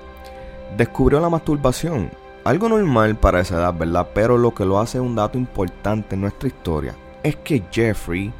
descubrió 0.76 1.18
la 1.18 1.28
masturbación 1.28 2.08
algo 2.44 2.68
normal 2.68 3.16
para 3.16 3.40
esa 3.40 3.56
edad, 3.56 3.74
¿verdad? 3.74 4.06
Pero 4.14 4.38
lo 4.38 4.54
que 4.54 4.64
lo 4.64 4.78
hace 4.78 5.00
un 5.00 5.16
dato 5.16 5.36
importante 5.36 6.14
en 6.14 6.20
nuestra 6.20 6.46
historia 6.46 6.94
es 7.24 7.34
que 7.34 7.64
Jeffrey 7.72 8.32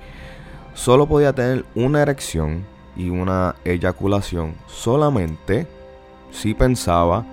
solo 0.73 1.05
podía 1.09 1.33
tener 1.33 1.65
una 1.75 2.03
erección 2.03 2.65
y 2.97 3.09
una 3.11 3.57
eyaculación 3.65 4.55
solamente 4.69 5.67
si 6.31 6.55
pensaba 6.55 7.25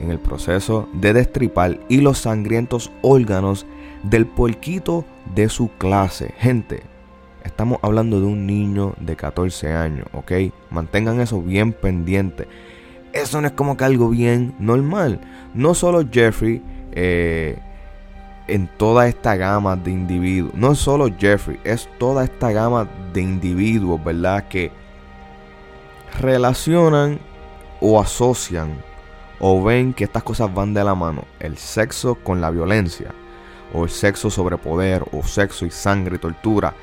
en 0.00 0.10
el 0.10 0.18
proceso 0.18 0.88
de 0.92 1.12
destripar 1.12 1.78
y 1.88 2.00
los 2.00 2.18
sangrientos 2.18 2.90
órganos 3.02 3.66
del 4.02 4.26
puerquito 4.26 5.04
de 5.34 5.48
su 5.48 5.68
clase. 5.78 6.34
Gente, 6.38 6.82
estamos 7.44 7.78
hablando 7.82 8.20
de 8.20 8.26
un 8.26 8.46
niño 8.46 8.94
de 8.98 9.16
14 9.16 9.72
años, 9.72 10.06
¿ok? 10.12 10.32
Mantengan 10.70 11.20
eso 11.20 11.40
bien 11.42 11.72
pendiente. 11.72 12.48
Eso 13.12 13.40
no 13.40 13.48
es 13.48 13.52
como 13.52 13.76
que 13.76 13.84
algo 13.84 14.08
bien 14.08 14.54
normal. 14.58 15.20
No 15.54 15.74
solo 15.74 16.04
Jeffrey, 16.10 16.62
eh, 16.92 17.58
en 18.46 18.68
toda 18.78 19.06
esta 19.06 19.36
gama 19.36 19.76
de 19.76 19.90
individuos, 19.90 20.54
no 20.54 20.74
solo 20.74 21.08
Jeffrey, 21.18 21.60
es 21.64 21.88
toda 21.98 22.24
esta 22.24 22.50
gama 22.50 22.88
de 23.12 23.20
individuos, 23.20 24.02
¿verdad? 24.02 24.48
Que 24.48 24.72
relacionan 26.20 27.18
o 27.80 28.00
asocian 28.00 28.89
o 29.40 29.62
ven 29.62 29.94
que 29.94 30.04
estas 30.04 30.22
cosas 30.22 30.52
van 30.52 30.74
de 30.74 30.84
la 30.84 30.94
mano, 30.94 31.24
el 31.40 31.56
sexo 31.56 32.14
con 32.16 32.40
la 32.40 32.50
violencia, 32.50 33.12
o 33.72 33.84
el 33.84 33.90
sexo 33.90 34.30
sobre 34.30 34.58
poder, 34.58 35.04
o 35.12 35.22
sexo 35.22 35.64
y 35.64 35.70
sangre 35.70 36.16
y 36.16 36.18
tortura, 36.18 36.74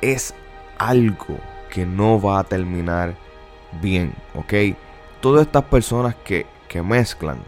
es 0.00 0.34
algo 0.78 1.38
que 1.70 1.86
no 1.86 2.20
va 2.20 2.40
a 2.40 2.44
terminar 2.44 3.14
bien, 3.80 4.12
¿ok? 4.34 4.76
Todas 5.20 5.46
estas 5.46 5.64
personas 5.64 6.16
que, 6.16 6.46
que 6.68 6.82
mezclan 6.82 7.38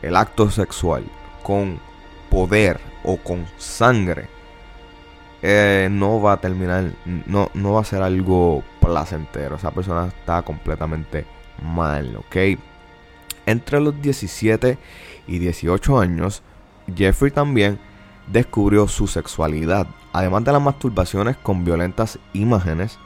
el 0.00 0.16
acto 0.16 0.50
sexual 0.50 1.04
con 1.42 1.80
poder 2.30 2.80
o 3.02 3.16
con 3.16 3.46
sangre, 3.56 4.28
eh, 5.42 5.88
no 5.90 6.20
va 6.20 6.34
a 6.34 6.36
terminar, 6.36 6.92
no, 7.04 7.50
no 7.54 7.72
va 7.72 7.80
a 7.80 7.84
ser 7.84 8.00
algo 8.02 8.62
placentero. 8.80 9.56
Esa 9.56 9.72
persona 9.72 10.06
está 10.06 10.42
completamente 10.42 11.26
mal, 11.60 12.16
¿ok? 12.16 12.36
Entre 13.46 13.80
los 13.80 14.00
17 14.00 14.78
y 15.26 15.38
18 15.38 15.98
años, 15.98 16.42
Jeffrey 16.94 17.30
también 17.30 17.78
descubrió 18.26 18.88
su 18.88 19.06
sexualidad. 19.06 19.86
Además 20.12 20.44
de 20.44 20.52
las 20.52 20.62
masturbaciones 20.62 21.36
con 21.36 21.64
violentas 21.64 22.18
imágenes, 22.32 22.98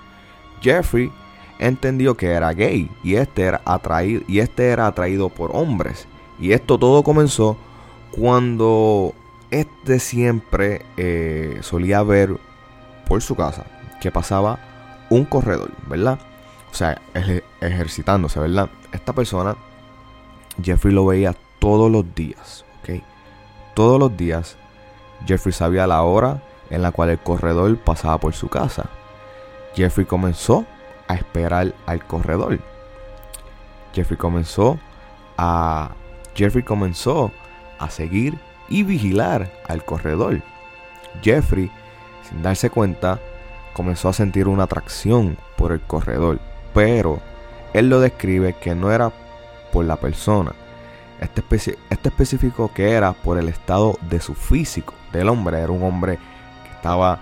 Jeffrey 0.61 1.11
entendió 1.59 2.17
que 2.17 2.33
era 2.33 2.53
gay 2.53 2.91
y 3.03 3.15
este 3.17 3.43
era 3.43 3.61
atraído, 3.65 4.23
y 4.29 4.41
este 4.41 4.69
era 4.69 4.87
atraído 4.87 5.29
por 5.29 5.51
hombres. 5.55 6.07
Y 6.39 6.53
esto 6.53 6.79
todo 6.79 7.03
comenzó 7.03 7.57
cuando 8.11 9.15
este 9.51 9.99
siempre 9.99 10.85
eh, 10.97 11.59
solía 11.63 12.03
ver 12.03 12.39
por 13.07 13.23
su 13.23 13.37
casa 13.37 13.65
que 14.01 14.11
pasaba 14.11 14.59
un 15.09 15.25
corredor, 15.25 15.71
¿verdad? 15.89 16.19
O 16.71 16.75
sea, 16.75 17.01
ejercitándose, 17.61 18.41
¿verdad? 18.41 18.69
Esta 18.93 19.13
persona 19.13 19.57
Jeffrey 20.63 20.95
lo 20.95 21.07
veía 21.07 21.35
todos 21.59 21.91
los 21.91 22.15
días, 22.15 22.65
¿ok? 22.81 23.03
Todos 23.75 23.99
los 23.99 24.17
días 24.17 24.57
Jeffrey 25.27 25.53
sabía 25.53 25.87
la 25.87 26.03
hora 26.03 26.43
en 26.71 26.83
la 26.83 26.93
cual 26.93 27.11
el 27.11 27.19
corredor 27.19 27.77
pasaba 27.79 28.19
por 28.19 28.35
su 28.35 28.49
casa. 28.49 28.89
Jeffrey 29.75 30.07
comenzó 30.07 30.65
a 31.09 31.15
esperar 31.15 31.75
al 31.87 32.05
corredor. 32.07 32.59
Jeffrey 33.95 34.19
comenzó 34.19 34.79
a 35.39 35.91
Jeffrey 36.35 36.65
comenzó 36.65 37.31
a 37.79 37.89
seguir 37.89 38.39
y 38.69 38.83
vigilar 38.83 39.51
al 39.69 39.85
corredor. 39.85 40.43
Jeffrey, 41.23 41.71
sin 42.29 42.43
darse 42.43 42.69
cuenta, 42.69 43.19
comenzó 43.73 44.09
a 44.09 44.13
sentir 44.13 44.49
una 44.49 44.65
atracción 44.65 45.39
por 45.57 45.73
el 45.73 45.81
corredor, 45.81 46.39
pero 46.75 47.21
él 47.73 47.89
lo 47.89 48.01
describe 48.01 48.55
que 48.55 48.75
no 48.75 48.93
era 48.93 49.13
por 49.77 49.85
la 49.85 49.97
persona. 49.97 50.53
Este, 51.21 51.45
este 51.91 52.09
específico 52.09 52.71
que 52.75 52.93
era 52.93 53.13
por 53.13 53.37
el 53.37 53.47
estado 53.51 53.99
de 54.09 54.21
su 54.21 54.33
físico 54.33 54.95
del 55.13 55.29
hombre. 55.29 55.61
Era 55.61 55.71
un 55.71 55.83
hombre 55.83 56.17
que 56.65 56.71
estaba 56.71 57.19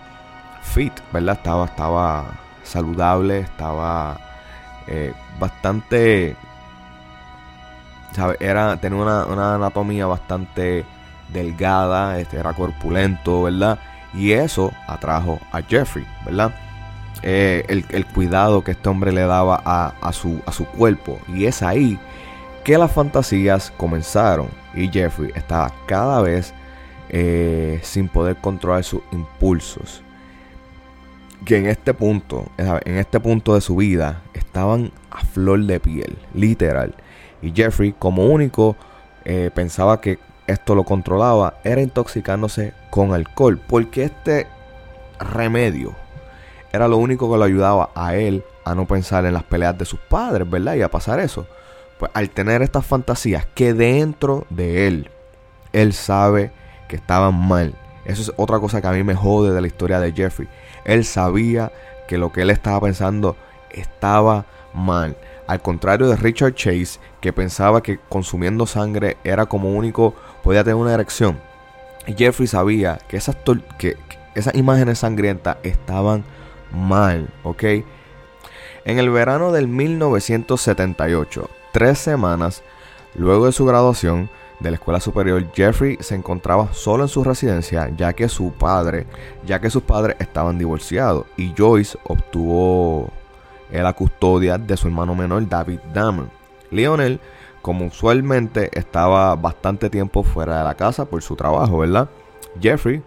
fit, 0.63 0.93
¿verdad? 1.13 1.35
Estaba, 1.35 1.65
estaba 1.65 2.25
saludable, 2.63 3.41
estaba 3.41 4.21
eh, 4.87 5.13
bastante... 5.41 6.37
Era, 8.39 8.77
tenía 8.77 9.03
una, 9.03 9.55
anatomía 9.57 10.07
bastante 10.07 10.85
delgada, 11.33 12.21
este, 12.21 12.37
era 12.37 12.53
corpulento, 12.53 13.43
¿verdad? 13.43 13.81
Y 14.13 14.31
eso 14.31 14.71
atrajo 14.87 15.41
a 15.51 15.61
Jeffrey, 15.61 16.07
¿verdad? 16.25 16.55
Eh, 17.23 17.65
el, 17.69 18.07
cuidado 18.07 18.63
que 18.63 18.73
este 18.73 18.89
hombre 18.89 19.11
le 19.11 19.23
daba 19.23 19.57
a, 19.65 20.13
su, 20.13 20.41
a 20.47 20.53
su 20.53 20.67
cuerpo. 20.67 21.19
Y 21.27 21.47
es 21.47 21.63
ahí 21.63 21.99
que 22.65 22.79
las 22.79 22.91
fantasías 22.91 23.71
comenzaron 23.77 24.49
y 24.75 24.89
Jeffrey 24.89 25.31
estaba 25.35 25.71
cada 25.87 26.23
vez 26.23 26.55
eh, 27.11 27.79
sin 27.83 28.09
poder 28.09 28.37
controlar 28.37 28.83
sus 28.83 29.03
impulsos. 29.13 30.03
Que 31.45 31.59
en 31.59 31.67
este 31.67 31.93
punto, 31.93 32.47
en 32.57 32.97
este 32.97 33.21
punto 33.21 33.55
de 33.55 33.61
su 33.61 33.77
vida, 33.77 34.23
estaban 34.33 34.93
a 35.11 35.21
flor 35.21 35.63
de 35.65 35.79
piel, 35.79 36.17
literal. 36.33 36.95
Y 37.43 37.53
Jeffrey, 37.53 37.95
como 37.99 38.25
único, 38.25 38.77
eh, 39.27 39.51
pensaba 39.55 40.01
que 40.01 40.19
esto 40.47 40.75
lo 40.75 40.85
controlaba, 40.85 41.59
era 41.63 41.83
intoxicándose 41.83 42.73
con 42.89 43.13
alcohol. 43.13 43.61
Porque 43.67 44.05
este 44.05 44.47
remedio 45.21 45.95
era 46.73 46.89
lo 46.89 46.97
único 46.97 47.31
que 47.31 47.37
lo 47.37 47.45
ayudaba 47.45 47.91
a 47.95 48.17
él 48.17 48.43
a 48.65 48.75
no 48.75 48.87
pensar 48.87 49.27
en 49.27 49.35
las 49.35 49.45
peleas 49.45 49.77
de 49.77 49.85
sus 49.85 50.01
padres, 50.01 50.49
¿verdad? 50.49 50.77
Y 50.77 50.83
a 50.83 50.91
pasar 50.91 51.21
eso. 51.21 51.47
Pues 52.05 52.13
al 52.17 52.29
tener 52.29 52.61
estas 52.61 52.85
fantasías 52.85 53.47
que 53.55 53.73
dentro 53.73 54.47
de 54.51 54.87
él, 54.87 55.11
él 55.73 55.95
sabe 55.95 56.53
que 56.87 56.97
estaban 56.97 57.35
mal. 57.35 57.75
Eso 58.05 58.21
es 58.21 58.33
otra 58.37 58.61
cosa 58.61 58.83
que 58.83 58.87
a 58.89 58.93
mí 58.93 59.03
me 59.03 59.15
jode 59.15 59.55
de 59.55 59.61
la 59.63 59.67
historia 59.67 60.01
de 60.01 60.13
Jeffrey. 60.13 60.47
Él 60.85 61.07
sabía 61.07 61.73
que 62.07 62.19
lo 62.19 62.31
que 62.31 62.43
él 62.43 62.51
estaba 62.51 62.83
pensando 62.83 63.39
estaba 63.71 64.45
mal. 64.75 65.17
Al 65.47 65.63
contrario 65.63 66.07
de 66.09 66.17
Richard 66.17 66.57
Chase, 66.57 67.01
que 67.23 67.33
pensaba 67.33 67.83
que 67.83 67.99
consumiendo 68.11 68.67
sangre 68.67 69.17
era 69.25 69.47
como 69.47 69.71
único 69.71 70.15
podía 70.43 70.63
tener 70.63 70.77
una 70.77 70.93
erección. 70.93 71.41
Jeffrey 72.19 72.47
sabía 72.47 72.99
que 73.09 73.17
esas, 73.17 73.39
que, 73.79 73.97
esas 74.35 74.55
imágenes 74.57 74.99
sangrientas 74.99 75.57
estaban 75.63 76.23
mal, 76.71 77.31
¿ok? 77.45 77.65
En 78.85 78.99
el 78.99 79.09
verano 79.09 79.53
del 79.53 79.69
1978, 79.69 81.49
tres 81.75 81.99
semanas 81.99 82.63
luego 83.17 83.47
de 83.47 83.53
su 83.53 83.67
graduación 83.67 84.31
de 84.61 84.71
la 84.71 84.77
escuela 84.77 85.01
superior, 85.01 85.45
Jeffrey 85.53 85.99
se 86.01 86.15
encontraba 86.15 86.73
solo 86.73 87.03
en 87.03 87.09
su 87.09 87.25
residencia 87.25 87.91
ya 87.97 88.13
que 88.13 88.29
su 88.29 88.53
padre, 88.53 89.07
ya 89.45 89.61
que 89.61 89.71
sus 89.71 89.83
padres 89.83 90.15
estaban 90.21 90.57
divorciados 90.57 91.27
y 91.37 91.53
Joyce 91.59 91.99
obtuvo 92.05 93.11
la 93.73 93.93
custodia 93.93 94.57
de 94.57 94.77
su 94.77 94.87
hermano 94.87 95.17
menor 95.17 95.49
David 95.49 95.81
Damon. 95.93 96.31
Lionel, 96.71 97.19
como 97.61 97.87
usualmente, 97.87 98.71
estaba 98.79 99.35
bastante 99.35 99.91
tiempo 99.91 100.23
fuera 100.23 100.59
de 100.59 100.65
la 100.65 100.75
casa 100.75 101.07
por 101.07 101.23
su 101.23 101.35
trabajo, 101.35 101.79
¿verdad? 101.79 102.09
Jeffrey 102.61 103.03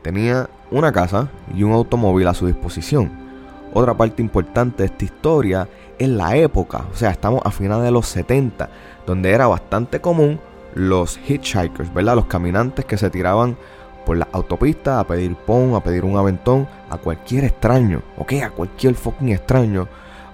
tenía 0.00 0.48
una 0.70 0.90
casa 0.90 1.28
y 1.54 1.64
un 1.64 1.72
automóvil 1.72 2.26
a 2.28 2.34
su 2.34 2.46
disposición. 2.46 3.26
Otra 3.74 3.94
parte 3.94 4.22
importante 4.22 4.84
de 4.84 4.86
esta 4.86 5.04
historia 5.04 5.68
en 5.98 6.18
la 6.18 6.36
época, 6.36 6.86
o 6.92 6.96
sea, 6.96 7.10
estamos 7.10 7.40
a 7.44 7.50
finales 7.50 7.84
de 7.84 7.90
los 7.90 8.06
70, 8.06 8.68
donde 9.06 9.30
era 9.30 9.46
bastante 9.46 10.00
común 10.00 10.40
los 10.74 11.18
hitchhikers, 11.26 11.92
¿verdad? 11.92 12.16
Los 12.16 12.26
caminantes 12.26 12.84
que 12.84 12.98
se 12.98 13.10
tiraban 13.10 13.56
por 14.04 14.16
la 14.16 14.28
autopista 14.32 15.00
a 15.00 15.06
pedir 15.06 15.34
pon, 15.34 15.74
a 15.74 15.82
pedir 15.82 16.04
un 16.04 16.16
aventón 16.16 16.68
a 16.90 16.98
cualquier 16.98 17.44
extraño, 17.44 18.02
ok, 18.18 18.34
a 18.44 18.50
cualquier 18.50 18.94
fucking 18.94 19.30
extraño 19.30 19.88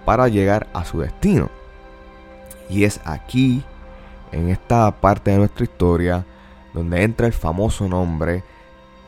para 0.04 0.28
llegar 0.28 0.66
a 0.72 0.84
su 0.84 1.00
destino. 1.00 1.48
Y 2.68 2.84
es 2.84 3.00
aquí, 3.04 3.64
en 4.32 4.48
esta 4.48 4.90
parte 4.90 5.30
de 5.30 5.38
nuestra 5.38 5.64
historia, 5.64 6.26
donde 6.74 7.02
entra 7.02 7.26
el 7.26 7.32
famoso 7.32 7.88
nombre 7.88 8.42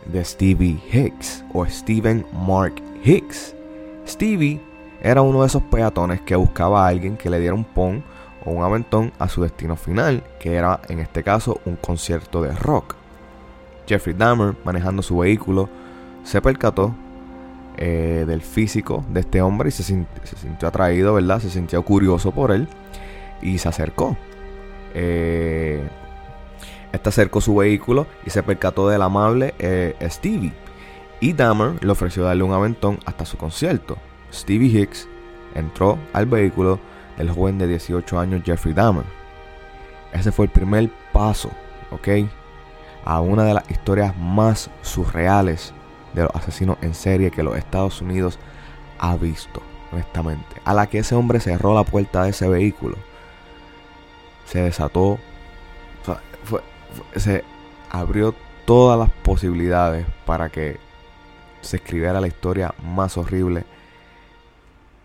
de 0.06 0.24
Stevie 0.24 0.80
Hicks 0.92 1.44
o 1.52 1.66
Stephen 1.66 2.26
Mark 2.32 2.74
Hicks. 3.02 3.54
Stevie 4.06 4.60
era 5.04 5.20
uno 5.20 5.42
de 5.42 5.48
esos 5.48 5.62
peatones 5.62 6.22
que 6.22 6.34
buscaba 6.34 6.86
a 6.86 6.88
alguien 6.88 7.18
que 7.18 7.28
le 7.28 7.38
diera 7.38 7.54
un 7.54 7.64
pon 7.64 8.02
o 8.42 8.50
un 8.50 8.64
aventón 8.64 9.12
a 9.18 9.28
su 9.28 9.42
destino 9.42 9.76
final, 9.76 10.24
que 10.40 10.54
era 10.54 10.80
en 10.88 10.98
este 10.98 11.22
caso 11.22 11.60
un 11.66 11.76
concierto 11.76 12.40
de 12.40 12.52
rock. 12.52 12.96
Jeffrey 13.86 14.16
Dahmer, 14.16 14.54
manejando 14.64 15.02
su 15.02 15.18
vehículo, 15.18 15.68
se 16.22 16.40
percató 16.40 16.94
eh, 17.76 18.24
del 18.26 18.40
físico 18.40 19.04
de 19.10 19.20
este 19.20 19.42
hombre 19.42 19.68
y 19.68 19.72
se, 19.72 19.82
sintió 19.82 20.68
atraído, 20.68 21.12
¿verdad? 21.12 21.38
Se 21.38 21.50
sintió 21.50 21.82
curioso 21.84 22.32
por 22.32 22.50
él 22.50 22.66
y 23.42 23.58
se 23.58 23.68
acercó. 23.68 24.16
Eh, 24.94 25.86
Este 26.92 27.10
acercó 27.10 27.42
su 27.42 27.56
vehículo 27.56 28.06
y 28.24 28.30
se 28.30 28.42
percató 28.42 28.88
del 28.88 29.02
amable 29.02 29.54
eh, 29.58 29.96
Stevie. 30.08 30.54
Y 31.20 31.34
Dahmer 31.34 31.84
le 31.84 31.92
ofreció 31.92 32.24
darle 32.24 32.42
un 32.42 32.54
aventón 32.54 32.98
hasta 33.04 33.26
su 33.26 33.36
concierto. 33.36 33.98
Stevie 34.34 34.80
Hicks 34.80 35.08
entró 35.54 35.98
al 36.12 36.26
vehículo 36.26 36.80
del 37.16 37.30
joven 37.30 37.58
de 37.58 37.68
18 37.68 38.18
años 38.18 38.42
Jeffrey 38.44 38.74
Dahmer. 38.74 39.04
Ese 40.12 40.32
fue 40.32 40.46
el 40.46 40.50
primer 40.50 40.90
paso, 41.12 41.50
¿ok? 41.90 42.08
A 43.04 43.20
una 43.20 43.44
de 43.44 43.54
las 43.54 43.70
historias 43.70 44.16
más 44.16 44.70
surreales 44.82 45.72
de 46.14 46.22
los 46.22 46.34
asesinos 46.34 46.78
en 46.82 46.94
serie 46.94 47.30
que 47.30 47.42
los 47.42 47.56
Estados 47.56 48.00
Unidos 48.00 48.38
ha 48.98 49.16
visto, 49.16 49.62
honestamente. 49.92 50.56
A 50.64 50.74
la 50.74 50.86
que 50.88 50.98
ese 50.98 51.14
hombre 51.14 51.40
cerró 51.40 51.74
la 51.74 51.84
puerta 51.84 52.24
de 52.24 52.30
ese 52.30 52.48
vehículo, 52.48 52.96
se 54.46 54.62
desató, 54.62 55.18
se 57.16 57.44
abrió 57.90 58.34
todas 58.64 58.98
las 58.98 59.10
posibilidades 59.10 60.06
para 60.26 60.48
que 60.48 60.78
se 61.60 61.76
escribiera 61.76 62.20
la 62.20 62.26
historia 62.26 62.74
más 62.82 63.16
horrible 63.16 63.64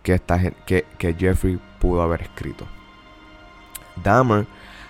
que, 0.03 0.13
esta, 0.13 0.39
que, 0.65 0.85
que 0.97 1.13
Jeffrey 1.13 1.59
pudo 1.79 2.01
haber 2.01 2.21
escrito. 2.21 2.65
Dahmer 4.03 4.47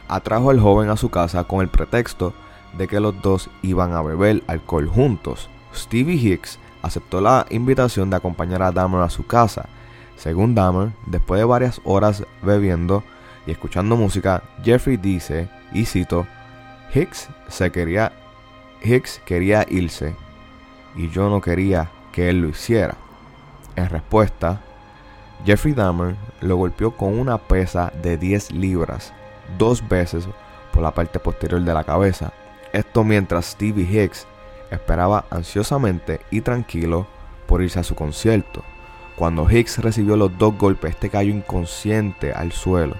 atrajo 0.07 0.49
al 0.49 0.59
joven 0.59 0.89
a 0.89 0.97
su 0.97 1.09
casa 1.09 1.43
con 1.43 1.61
el 1.61 1.69
pretexto 1.69 2.33
de 2.77 2.87
que 2.87 2.99
los 2.99 3.21
dos 3.21 3.49
iban 3.61 3.93
a 3.93 4.01
beber 4.01 4.43
alcohol 4.47 4.87
juntos. 4.87 5.49
Stevie 5.73 6.15
Hicks 6.15 6.59
aceptó 6.81 7.21
la 7.21 7.45
invitación 7.49 8.09
de 8.09 8.17
acompañar 8.17 8.61
a 8.61 8.71
Dahmer 8.71 9.01
a 9.01 9.09
su 9.09 9.25
casa. 9.25 9.67
Según 10.17 10.55
Dahmer, 10.55 10.91
después 11.05 11.39
de 11.39 11.45
varias 11.45 11.81
horas 11.83 12.23
bebiendo 12.41 13.03
y 13.45 13.51
escuchando 13.51 13.95
música, 13.95 14.43
Jeffrey 14.63 14.97
dice, 14.97 15.49
y 15.71 15.85
cito, 15.85 16.27
Hicks 16.93 17.29
se 17.47 17.71
quería 17.71 18.11
Hicks 18.81 19.21
quería 19.25 19.65
irse 19.69 20.15
y 20.95 21.09
yo 21.09 21.29
no 21.29 21.41
quería 21.41 21.89
que 22.11 22.29
él 22.29 22.41
lo 22.41 22.49
hiciera. 22.49 22.95
En 23.75 23.89
respuesta, 23.89 24.61
Jeffrey 25.45 25.73
Dahmer 25.73 26.15
lo 26.41 26.57
golpeó 26.57 26.91
con 26.91 27.17
una 27.17 27.37
pesa 27.37 27.91
de 28.01 28.17
10 28.17 28.51
libras 28.51 29.13
dos 29.57 29.87
veces 29.87 30.27
por 30.71 30.83
la 30.83 30.93
parte 30.93 31.19
posterior 31.19 31.61
de 31.61 31.73
la 31.73 31.83
cabeza. 31.83 32.31
Esto 32.73 33.03
mientras 33.03 33.45
Stevie 33.45 33.85
Hicks 33.85 34.27
esperaba 34.69 35.25
ansiosamente 35.31 36.19
y 36.29 36.41
tranquilo 36.41 37.07
por 37.47 37.61
irse 37.61 37.79
a 37.79 37.83
su 37.83 37.95
concierto. 37.95 38.63
Cuando 39.15 39.49
Hicks 39.49 39.79
recibió 39.79 40.15
los 40.15 40.37
dos 40.37 40.57
golpes, 40.57 40.91
este 40.91 41.09
cayó 41.09 41.31
inconsciente 41.31 42.31
al 42.31 42.51
suelo. 42.51 42.95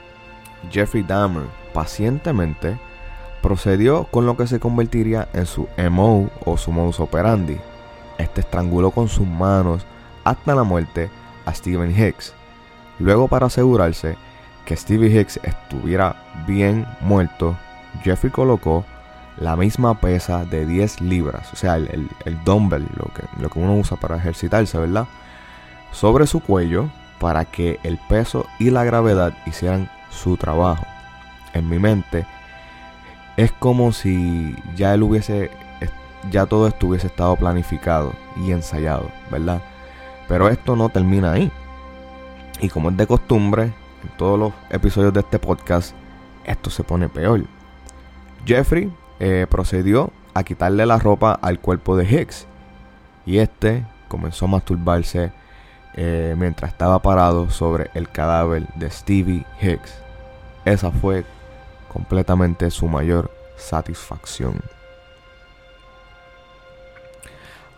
Jeffrey 0.72 1.04
Dahmer 1.04 1.46
pacientemente 1.74 2.80
procedió 3.42 4.06
con 4.06 4.26
lo 4.26 4.36
que 4.36 4.48
se 4.48 4.60
convertiría 4.60 5.30
en 5.34 5.46
su 5.46 5.68
MO 5.90 6.30
o 6.46 6.58
su 6.58 6.72
modus 6.72 7.00
operandi. 7.00 7.58
Este 8.18 8.42
estranguló 8.42 8.92
con 8.92 9.08
sus 9.08 9.26
manos 9.26 9.86
hasta 10.26 10.56
la 10.56 10.64
muerte 10.64 11.10
Steven 11.54 11.92
Hicks. 11.92 12.34
Luego 13.00 13.28
para 13.28 13.48
asegurarse 13.48 14.18
que 14.66 14.76
Stevie 14.76 15.20
Hicks 15.20 15.40
estuviera 15.44 16.16
bien 16.46 16.86
muerto, 17.02 17.58
Jeffrey 18.04 18.32
colocó 18.32 18.86
la 19.38 19.56
misma 19.56 20.00
pesa 20.00 20.46
de 20.46 20.66
10 20.66 21.02
libras, 21.02 21.52
o 21.54 21.56
sea, 21.56 21.78
el, 21.78 22.10
dumbbell, 22.44 22.86
lo 22.96 23.06
que, 23.14 23.24
lo 23.42 23.50
que 23.50 23.60
uno 23.60 23.76
usa 23.76 23.98
para 23.98 24.18
ejercitarse, 24.18 24.78
¿verdad? 24.78 25.08
Sobre 25.92 26.28
su 26.28 26.42
cuello 26.42 26.90
para 27.20 27.46
que 27.46 27.80
el 27.84 27.98
peso 28.10 28.46
y 28.60 28.70
la 28.70 28.84
gravedad 28.84 29.34
hicieran 29.46 29.90
su 30.10 30.38
trabajo. 30.38 30.86
En 31.54 31.70
mi 31.70 31.80
mente 31.80 32.26
es 33.38 33.52
como 33.54 33.92
si 33.92 34.56
ya 34.76 34.94
él 34.94 35.04
hubiese, 35.04 35.50
ya 36.30 36.46
todo 36.46 36.68
esto 36.68 36.88
hubiese 36.88 37.08
estado 37.08 37.36
planificado 37.38 38.14
y 38.36 38.52
ensayado, 38.52 39.10
¿verdad? 39.32 39.62
Pero 40.30 40.48
esto 40.48 40.78
no 40.78 40.88
termina 40.88 41.34
ahí. 41.34 41.52
Y 42.62 42.70
como 42.70 42.92
es 42.92 42.98
de 42.98 43.08
costumbre, 43.08 43.64
en 43.64 44.18
todos 44.18 44.40
los 44.40 44.54
episodios 44.70 45.12
de 45.14 45.22
este 45.22 45.40
podcast, 45.40 45.94
esto 46.46 46.70
se 46.70 46.84
pone 46.84 47.10
peor. 47.10 47.44
Jeffrey 48.46 48.94
eh, 49.20 49.48
procedió 49.50 50.12
a 50.34 50.44
quitarle 50.44 50.86
la 50.86 51.00
ropa 51.00 51.34
al 51.34 51.60
cuerpo 51.60 51.98
de 51.98 52.06
Hicks. 52.06 52.48
Y 53.26 53.40
este 53.40 53.86
comenzó 54.08 54.46
a 54.46 54.50
masturbarse 54.50 55.32
eh, 55.96 56.36
mientras 56.38 56.72
estaba 56.72 57.02
parado 57.02 57.50
sobre 57.50 57.90
el 57.96 58.10
cadáver 58.10 58.68
de 58.76 58.90
Stevie 58.90 59.46
Hicks. 59.62 59.94
Esa 60.64 60.92
fue 60.92 61.26
completamente 61.92 62.70
su 62.70 62.88
mayor 62.88 63.32
satisfacción. 63.58 64.62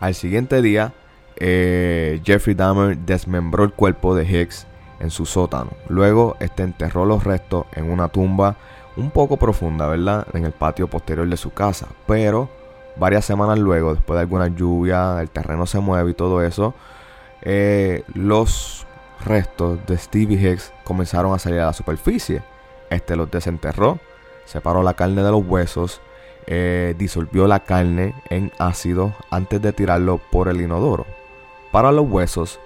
Al 0.00 0.14
siguiente 0.14 0.60
día, 0.62 0.92
eh, 1.44 2.20
Jeffrey 2.24 2.54
Dahmer 2.54 2.96
desmembró 2.96 3.64
el 3.64 3.72
cuerpo 3.72 4.14
de 4.14 4.24
Hicks 4.24 4.68
en 5.00 5.10
su 5.10 5.26
sótano. 5.26 5.72
Luego, 5.88 6.36
este 6.38 6.62
enterró 6.62 7.04
los 7.04 7.24
restos 7.24 7.66
en 7.72 7.90
una 7.90 8.06
tumba 8.06 8.54
un 8.96 9.10
poco 9.10 9.36
profunda, 9.38 9.88
¿verdad? 9.88 10.24
En 10.34 10.44
el 10.44 10.52
patio 10.52 10.86
posterior 10.86 11.28
de 11.28 11.36
su 11.36 11.52
casa. 11.52 11.88
Pero 12.06 12.48
varias 12.94 13.24
semanas 13.24 13.58
luego, 13.58 13.92
después 13.92 14.16
de 14.16 14.20
alguna 14.20 14.46
lluvia, 14.46 15.20
el 15.20 15.30
terreno 15.30 15.66
se 15.66 15.80
mueve 15.80 16.12
y 16.12 16.14
todo 16.14 16.44
eso, 16.44 16.74
eh, 17.42 18.04
los 18.14 18.86
restos 19.24 19.84
de 19.86 19.98
Stevie 19.98 20.38
Hicks 20.40 20.72
comenzaron 20.84 21.34
a 21.34 21.40
salir 21.40 21.58
a 21.58 21.66
la 21.66 21.72
superficie. 21.72 22.40
Este 22.88 23.16
los 23.16 23.28
desenterró, 23.32 23.98
separó 24.44 24.84
la 24.84 24.94
carne 24.94 25.24
de 25.24 25.30
los 25.32 25.44
huesos, 25.44 26.00
eh, 26.46 26.94
disolvió 26.96 27.48
la 27.48 27.64
carne 27.64 28.14
en 28.30 28.52
ácido 28.60 29.12
antes 29.28 29.60
de 29.60 29.72
tirarlo 29.72 30.20
por 30.30 30.46
el 30.46 30.60
inodoro. 30.60 31.04
Para 31.72 31.90
los 31.90 32.08
huesos, 32.08 32.60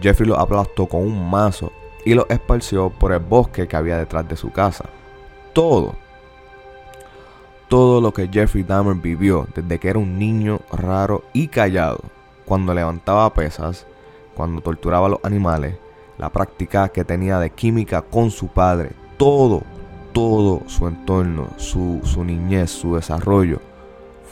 Jeffrey 0.00 0.28
los 0.28 0.38
aplastó 0.38 0.86
con 0.86 1.02
un 1.02 1.30
mazo 1.30 1.72
y 2.04 2.14
los 2.14 2.26
esparció 2.28 2.90
por 2.90 3.12
el 3.12 3.20
bosque 3.20 3.68
que 3.68 3.76
había 3.76 3.96
detrás 3.96 4.28
de 4.28 4.36
su 4.36 4.50
casa. 4.50 4.84
Todo, 5.52 5.94
todo 7.68 8.00
lo 8.00 8.12
que 8.12 8.28
Jeffrey 8.28 8.64
Dahmer 8.64 8.96
vivió 8.96 9.46
desde 9.54 9.78
que 9.78 9.88
era 9.88 9.98
un 9.98 10.18
niño 10.18 10.60
raro 10.72 11.22
y 11.32 11.48
callado, 11.48 12.00
cuando 12.44 12.74
levantaba 12.74 13.32
pesas, 13.32 13.86
cuando 14.34 14.60
torturaba 14.60 15.06
a 15.06 15.10
los 15.10 15.20
animales, 15.22 15.76
la 16.18 16.30
práctica 16.30 16.88
que 16.88 17.04
tenía 17.04 17.38
de 17.38 17.50
química 17.50 18.02
con 18.02 18.30
su 18.32 18.48
padre, 18.48 18.90
todo, 19.16 19.62
todo 20.12 20.62
su 20.66 20.88
entorno, 20.88 21.48
su, 21.56 22.00
su 22.02 22.24
niñez, 22.24 22.70
su 22.70 22.96
desarrollo, 22.96 23.60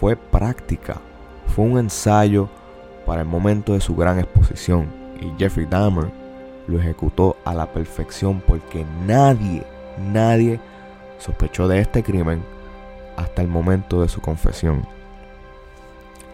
fue 0.00 0.16
práctica, 0.16 0.96
fue 1.54 1.64
un 1.64 1.78
ensayo 1.78 2.48
para 3.06 3.22
el 3.22 3.28
momento 3.28 3.72
de 3.72 3.80
su 3.80 3.94
gran 3.94 4.18
exposición. 4.18 4.88
Y 5.20 5.32
Jeffrey 5.38 5.66
Dahmer 5.66 6.10
lo 6.66 6.78
ejecutó 6.78 7.36
a 7.44 7.54
la 7.54 7.72
perfección 7.72 8.42
porque 8.46 8.84
nadie, 9.06 9.64
nadie 9.98 10.60
sospechó 11.18 11.68
de 11.68 11.80
este 11.80 12.02
crimen 12.02 12.42
hasta 13.16 13.40
el 13.40 13.48
momento 13.48 14.02
de 14.02 14.08
su 14.08 14.20
confesión. 14.20 14.86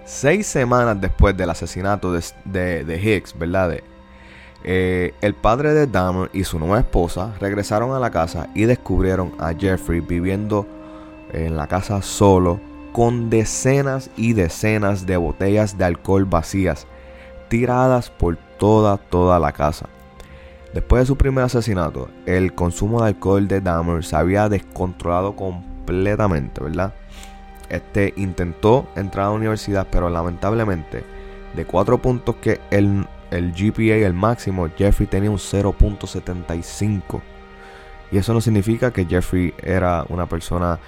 Seis 0.04 0.46
semanas 0.46 1.00
después 1.00 1.36
del 1.36 1.50
asesinato 1.50 2.12
de, 2.12 2.84
de, 2.84 3.00
Hicks, 3.00 3.38
¿verdad? 3.38 3.78
Eh, 4.64 5.14
el 5.20 5.34
padre 5.34 5.74
de 5.74 5.86
Dahmer 5.86 6.30
y 6.32 6.44
su 6.44 6.58
nueva 6.58 6.80
esposa 6.80 7.34
regresaron 7.38 7.94
a 7.94 8.00
la 8.00 8.10
casa 8.10 8.48
y 8.54 8.64
descubrieron 8.64 9.32
a 9.38 9.52
Jeffrey 9.54 10.00
viviendo 10.00 10.66
en 11.32 11.56
la 11.56 11.66
casa 11.66 12.02
solo 12.02 12.60
con 12.92 13.30
decenas 13.30 14.10
y 14.16 14.34
decenas 14.34 15.06
de 15.06 15.16
botellas 15.16 15.78
de 15.78 15.84
alcohol 15.84 16.24
vacías 16.26 16.86
tiradas 17.48 18.10
por 18.10 18.36
toda 18.58 18.98
toda 18.98 19.38
la 19.38 19.52
casa. 19.52 19.88
Después 20.72 21.02
de 21.02 21.06
su 21.06 21.16
primer 21.16 21.44
asesinato, 21.44 22.08
el 22.24 22.54
consumo 22.54 23.02
de 23.02 23.08
alcohol 23.08 23.46
de 23.46 23.60
Dahmer 23.60 24.04
se 24.04 24.16
había 24.16 24.48
descontrolado 24.48 25.36
completamente, 25.36 26.62
¿verdad? 26.62 26.94
Este 27.68 28.14
intentó 28.16 28.86
entrar 28.96 29.26
a 29.26 29.28
la 29.30 29.36
universidad, 29.36 29.86
pero 29.90 30.08
lamentablemente, 30.08 31.04
de 31.54 31.64
cuatro 31.66 31.98
puntos 31.98 32.36
que 32.36 32.60
el, 32.70 33.06
el 33.30 33.52
GPA, 33.52 34.06
el 34.06 34.14
máximo, 34.14 34.68
Jeffrey 34.76 35.06
tenía 35.06 35.30
un 35.30 35.38
0.75. 35.38 37.20
Y 38.10 38.18
eso 38.18 38.32
no 38.34 38.40
significa 38.40 38.90
que 38.92 39.06
Jeffrey 39.06 39.54
era 39.62 40.04
una 40.08 40.26
persona 40.26 40.78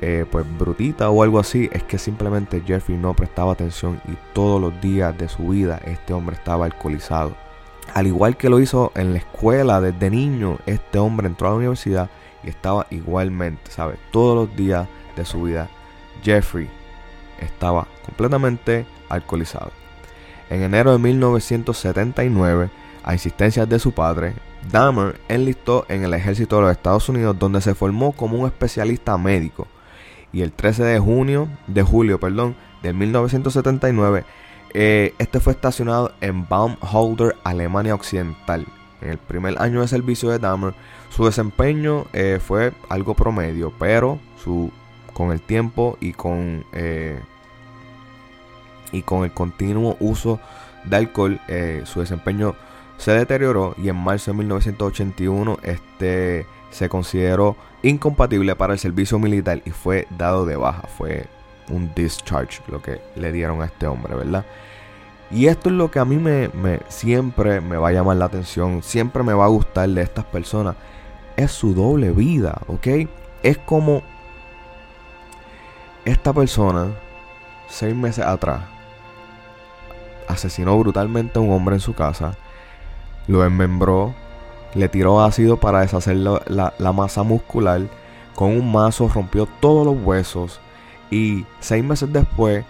eh, 0.00 0.24
pues 0.30 0.46
brutita 0.58 1.10
o 1.10 1.22
algo 1.22 1.38
así. 1.38 1.68
Es 1.72 1.82
que 1.82 1.98
simplemente 1.98 2.62
Jeffrey 2.66 2.96
no 2.96 3.14
prestaba 3.14 3.52
atención 3.52 4.00
y 4.08 4.16
todos 4.32 4.60
los 4.60 4.80
días 4.80 5.16
de 5.16 5.28
su 5.28 5.48
vida 5.48 5.80
este 5.84 6.12
hombre 6.12 6.36
estaba 6.36 6.64
alcoholizado. 6.66 7.36
Al 7.92 8.06
igual 8.06 8.36
que 8.36 8.48
lo 8.48 8.60
hizo 8.60 8.92
en 8.94 9.12
la 9.12 9.18
escuela 9.18 9.80
desde 9.80 10.10
niño, 10.10 10.58
este 10.66 10.98
hombre 10.98 11.26
entró 11.26 11.48
a 11.48 11.50
la 11.50 11.56
universidad 11.56 12.10
y 12.44 12.48
estaba 12.48 12.86
igualmente, 12.90 13.70
¿sabes? 13.70 13.98
Todos 14.12 14.36
los 14.36 14.56
días 14.56 14.88
de 15.16 15.24
su 15.24 15.42
vida, 15.42 15.68
Jeffrey 16.22 16.68
estaba 17.40 17.88
completamente 18.04 18.86
alcoholizado. 19.08 19.72
En 20.50 20.62
enero 20.62 20.92
de 20.92 20.98
1979, 20.98 22.70
a 23.02 23.12
insistencias 23.12 23.68
de 23.68 23.78
su 23.78 23.92
padre, 23.92 24.34
Dahmer 24.70 25.20
enlistó 25.28 25.84
en 25.88 26.04
el 26.04 26.14
ejército 26.14 26.56
de 26.56 26.62
los 26.62 26.72
Estados 26.72 27.08
Unidos 27.08 27.38
donde 27.38 27.60
se 27.60 27.74
formó 27.74 28.12
como 28.12 28.38
un 28.38 28.46
especialista 28.46 29.16
médico 29.18 29.66
Y 30.32 30.42
el 30.42 30.52
13 30.52 30.84
de 30.84 30.98
junio, 30.98 31.48
de 31.66 31.82
julio, 31.82 32.20
perdón, 32.20 32.56
de 32.82 32.92
1979, 32.92 34.24
eh, 34.72 35.14
este 35.18 35.40
fue 35.40 35.52
estacionado 35.52 36.12
en 36.20 36.48
Baumholder, 36.48 37.36
Alemania 37.44 37.94
Occidental. 37.94 38.66
En 39.00 39.10
el 39.10 39.18
primer 39.18 39.60
año 39.60 39.80
de 39.80 39.88
servicio 39.88 40.30
de 40.30 40.38
Dahmer, 40.38 40.74
su 41.08 41.24
desempeño 41.24 42.06
eh, 42.12 42.38
fue 42.40 42.72
algo 42.88 43.14
promedio, 43.14 43.72
pero 43.78 44.20
su, 44.42 44.70
con 45.12 45.32
el 45.32 45.40
tiempo 45.40 45.96
y 46.00 46.12
con, 46.12 46.64
eh, 46.72 47.18
y 48.92 49.02
con 49.02 49.24
el 49.24 49.32
continuo 49.32 49.96
uso 49.98 50.38
de 50.84 50.96
alcohol, 50.96 51.40
su 51.84 52.00
desempeño 52.00 52.54
se 52.96 53.12
deterioró 53.12 53.74
y 53.78 53.88
en 53.88 53.96
marzo 53.96 54.30
de 54.30 54.38
1981 54.38 55.58
este, 55.62 56.46
se 56.70 56.88
consideró 56.88 57.56
incompatible 57.82 58.54
para 58.56 58.74
el 58.74 58.78
servicio 58.78 59.18
militar 59.18 59.62
y 59.64 59.70
fue 59.70 60.06
dado 60.16 60.44
de 60.46 60.56
baja. 60.56 60.82
Fue 60.96 61.26
un 61.68 61.92
discharge 61.94 62.60
lo 62.68 62.82
que 62.82 63.00
le 63.16 63.32
dieron 63.32 63.62
a 63.62 63.66
este 63.66 63.86
hombre, 63.86 64.14
¿verdad? 64.14 64.44
Y 65.30 65.46
esto 65.46 65.68
es 65.68 65.76
lo 65.76 65.90
que 65.90 66.00
a 66.00 66.04
mí 66.04 66.16
me, 66.16 66.50
siempre 66.88 67.60
me 67.60 67.76
va 67.76 67.88
a 67.88 67.92
llamar 67.92 68.16
la 68.16 68.24
atención, 68.24 68.82
siempre 68.82 69.22
me 69.22 69.32
va 69.32 69.44
a 69.44 69.48
gustar 69.48 69.88
de 69.88 70.02
estas 70.02 70.24
personas. 70.24 70.74
Es 71.36 71.52
su 71.52 71.72
doble 71.72 72.10
vida, 72.10 72.60
¿ok? 72.66 73.08
Es 73.42 73.56
como 73.58 74.02
esta 76.04 76.32
persona, 76.32 76.88
seis 77.68 77.94
meses 77.94 78.24
atrás, 78.24 78.62
asesinó 80.26 80.76
brutalmente 80.78 81.38
a 81.38 81.42
un 81.42 81.52
hombre 81.52 81.76
en 81.76 81.80
su 81.80 81.94
casa, 81.94 82.36
lo 83.28 83.44
enmembró, 83.44 84.14
le 84.74 84.88
tiró 84.88 85.22
ácido 85.22 85.56
para 85.56 85.80
deshacer 85.80 86.16
la, 86.16 86.72
la 86.78 86.92
masa 86.92 87.22
muscular, 87.22 87.82
con 88.34 88.52
un 88.52 88.72
mazo 88.72 89.08
rompió 89.08 89.46
todos 89.60 89.84
los 89.84 89.96
huesos 90.04 90.60
y 91.10 91.44
seis 91.58 91.84
meses 91.84 92.12
después 92.12 92.64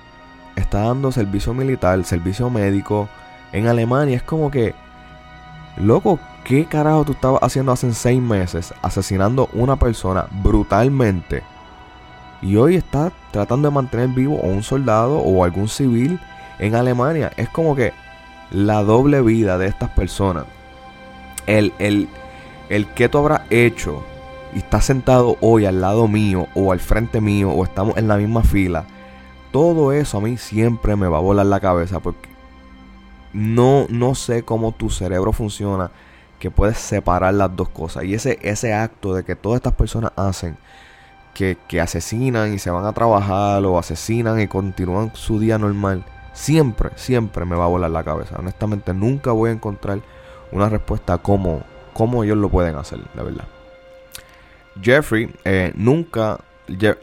está 0.56 0.80
dando 0.80 1.12
servicio 1.12 1.54
militar, 1.54 2.02
servicio 2.04 2.50
médico 2.50 3.08
en 3.52 3.66
Alemania. 3.66 4.16
Es 4.16 4.22
como 4.22 4.50
que, 4.50 4.74
loco, 5.76 6.18
¿qué 6.44 6.64
carajo 6.64 7.04
tú 7.04 7.12
estabas 7.12 7.42
haciendo 7.42 7.72
hace 7.72 7.92
seis 7.92 8.20
meses 8.20 8.74
asesinando 8.82 9.48
una 9.52 9.76
persona 9.76 10.26
brutalmente? 10.42 11.42
Y 12.42 12.56
hoy 12.56 12.76
está 12.76 13.12
tratando 13.32 13.68
de 13.68 13.74
mantener 13.74 14.08
vivo 14.08 14.40
a 14.42 14.46
un 14.46 14.62
soldado 14.62 15.18
o 15.18 15.44
algún 15.44 15.68
civil 15.68 16.18
en 16.58 16.74
Alemania. 16.74 17.32
Es 17.36 17.50
como 17.50 17.76
que 17.76 17.92
la 18.50 18.82
doble 18.82 19.20
vida 19.20 19.58
de 19.58 19.66
estas 19.66 19.90
personas. 19.90 20.44
El, 21.58 21.72
el, 21.78 22.08
el 22.68 22.86
que 22.94 23.08
tú 23.08 23.18
habrás 23.18 23.42
hecho 23.50 24.02
y 24.54 24.58
estás 24.58 24.84
sentado 24.84 25.36
hoy 25.40 25.64
al 25.66 25.80
lado 25.80 26.08
mío 26.08 26.48
o 26.54 26.72
al 26.72 26.80
frente 26.80 27.20
mío 27.20 27.50
o 27.50 27.64
estamos 27.64 27.96
en 27.96 28.08
la 28.08 28.16
misma 28.16 28.42
fila 28.42 28.86
todo 29.52 29.92
eso 29.92 30.18
a 30.18 30.20
mí 30.20 30.36
siempre 30.36 30.96
me 30.96 31.08
va 31.08 31.18
a 31.18 31.20
volar 31.20 31.46
la 31.46 31.60
cabeza 31.60 32.00
porque 32.00 32.28
no, 33.32 33.86
no 33.88 34.14
sé 34.14 34.42
cómo 34.42 34.72
tu 34.72 34.90
cerebro 34.90 35.32
funciona, 35.32 35.90
que 36.38 36.50
puedes 36.50 36.78
separar 36.78 37.34
las 37.34 37.54
dos 37.54 37.68
cosas. 37.68 38.04
Y 38.04 38.14
ese, 38.14 38.38
ese 38.42 38.72
acto 38.74 39.14
de 39.14 39.24
que 39.24 39.36
todas 39.36 39.58
estas 39.58 39.74
personas 39.74 40.12
hacen, 40.16 40.56
que, 41.34 41.56
que 41.68 41.80
asesinan 41.80 42.52
y 42.52 42.58
se 42.58 42.70
van 42.70 42.84
a 42.86 42.92
trabajar 42.92 43.64
o 43.64 43.78
asesinan 43.78 44.40
y 44.40 44.48
continúan 44.48 45.12
su 45.14 45.38
día 45.38 45.58
normal, 45.58 46.04
siempre, 46.32 46.90
siempre 46.96 47.44
me 47.44 47.56
va 47.56 47.64
a 47.64 47.68
volar 47.68 47.90
la 47.90 48.04
cabeza. 48.04 48.36
Honestamente, 48.38 48.94
nunca 48.94 49.32
voy 49.32 49.50
a 49.50 49.52
encontrar 49.54 50.00
una 50.52 50.68
respuesta 50.68 51.14
a 51.14 51.18
cómo, 51.18 51.64
ellos 52.24 52.36
lo 52.36 52.48
pueden 52.48 52.76
hacer, 52.76 53.00
la 53.14 53.22
verdad. 53.22 53.44
Jeffrey 54.80 55.30
eh, 55.44 55.72
nunca 55.74 56.40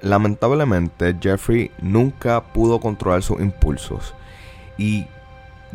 lamentablemente 0.01 1.15
Jeffrey 1.19 1.71
nunca 1.81 2.41
pudo 2.41 2.79
controlar 2.79 3.21
sus 3.21 3.39
impulsos 3.41 4.13
y 4.77 5.05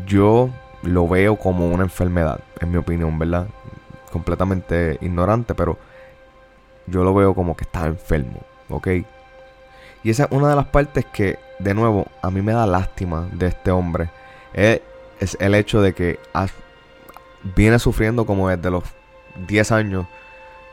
yo 0.06 0.50
lo 0.82 1.06
veo 1.06 1.36
como 1.36 1.68
una 1.68 1.84
enfermedad, 1.84 2.40
en 2.60 2.70
mi 2.70 2.78
opinión, 2.78 3.18
¿verdad? 3.18 3.46
Completamente 4.10 4.98
ignorante, 5.00 5.54
pero 5.54 5.78
yo 6.86 7.04
lo 7.04 7.14
veo 7.14 7.34
como 7.34 7.56
que 7.56 7.64
está 7.64 7.86
enfermo, 7.86 8.40
¿ok? 8.68 8.88
Y 10.02 10.10
esa 10.10 10.24
es 10.24 10.32
una 10.32 10.48
de 10.48 10.56
las 10.56 10.66
partes 10.66 11.04
que, 11.06 11.38
de 11.58 11.74
nuevo, 11.74 12.06
a 12.20 12.30
mí 12.30 12.42
me 12.42 12.52
da 12.52 12.66
lástima 12.66 13.28
de 13.32 13.46
este 13.46 13.70
hombre. 13.70 14.10
Es, 14.52 14.80
es 15.20 15.36
el 15.40 15.54
hecho 15.54 15.80
de 15.80 15.94
que 15.94 16.18
viene 17.56 17.78
sufriendo 17.78 18.24
como 18.24 18.48
desde 18.48 18.70
los 18.70 18.84
10 19.46 19.72
años 19.72 20.06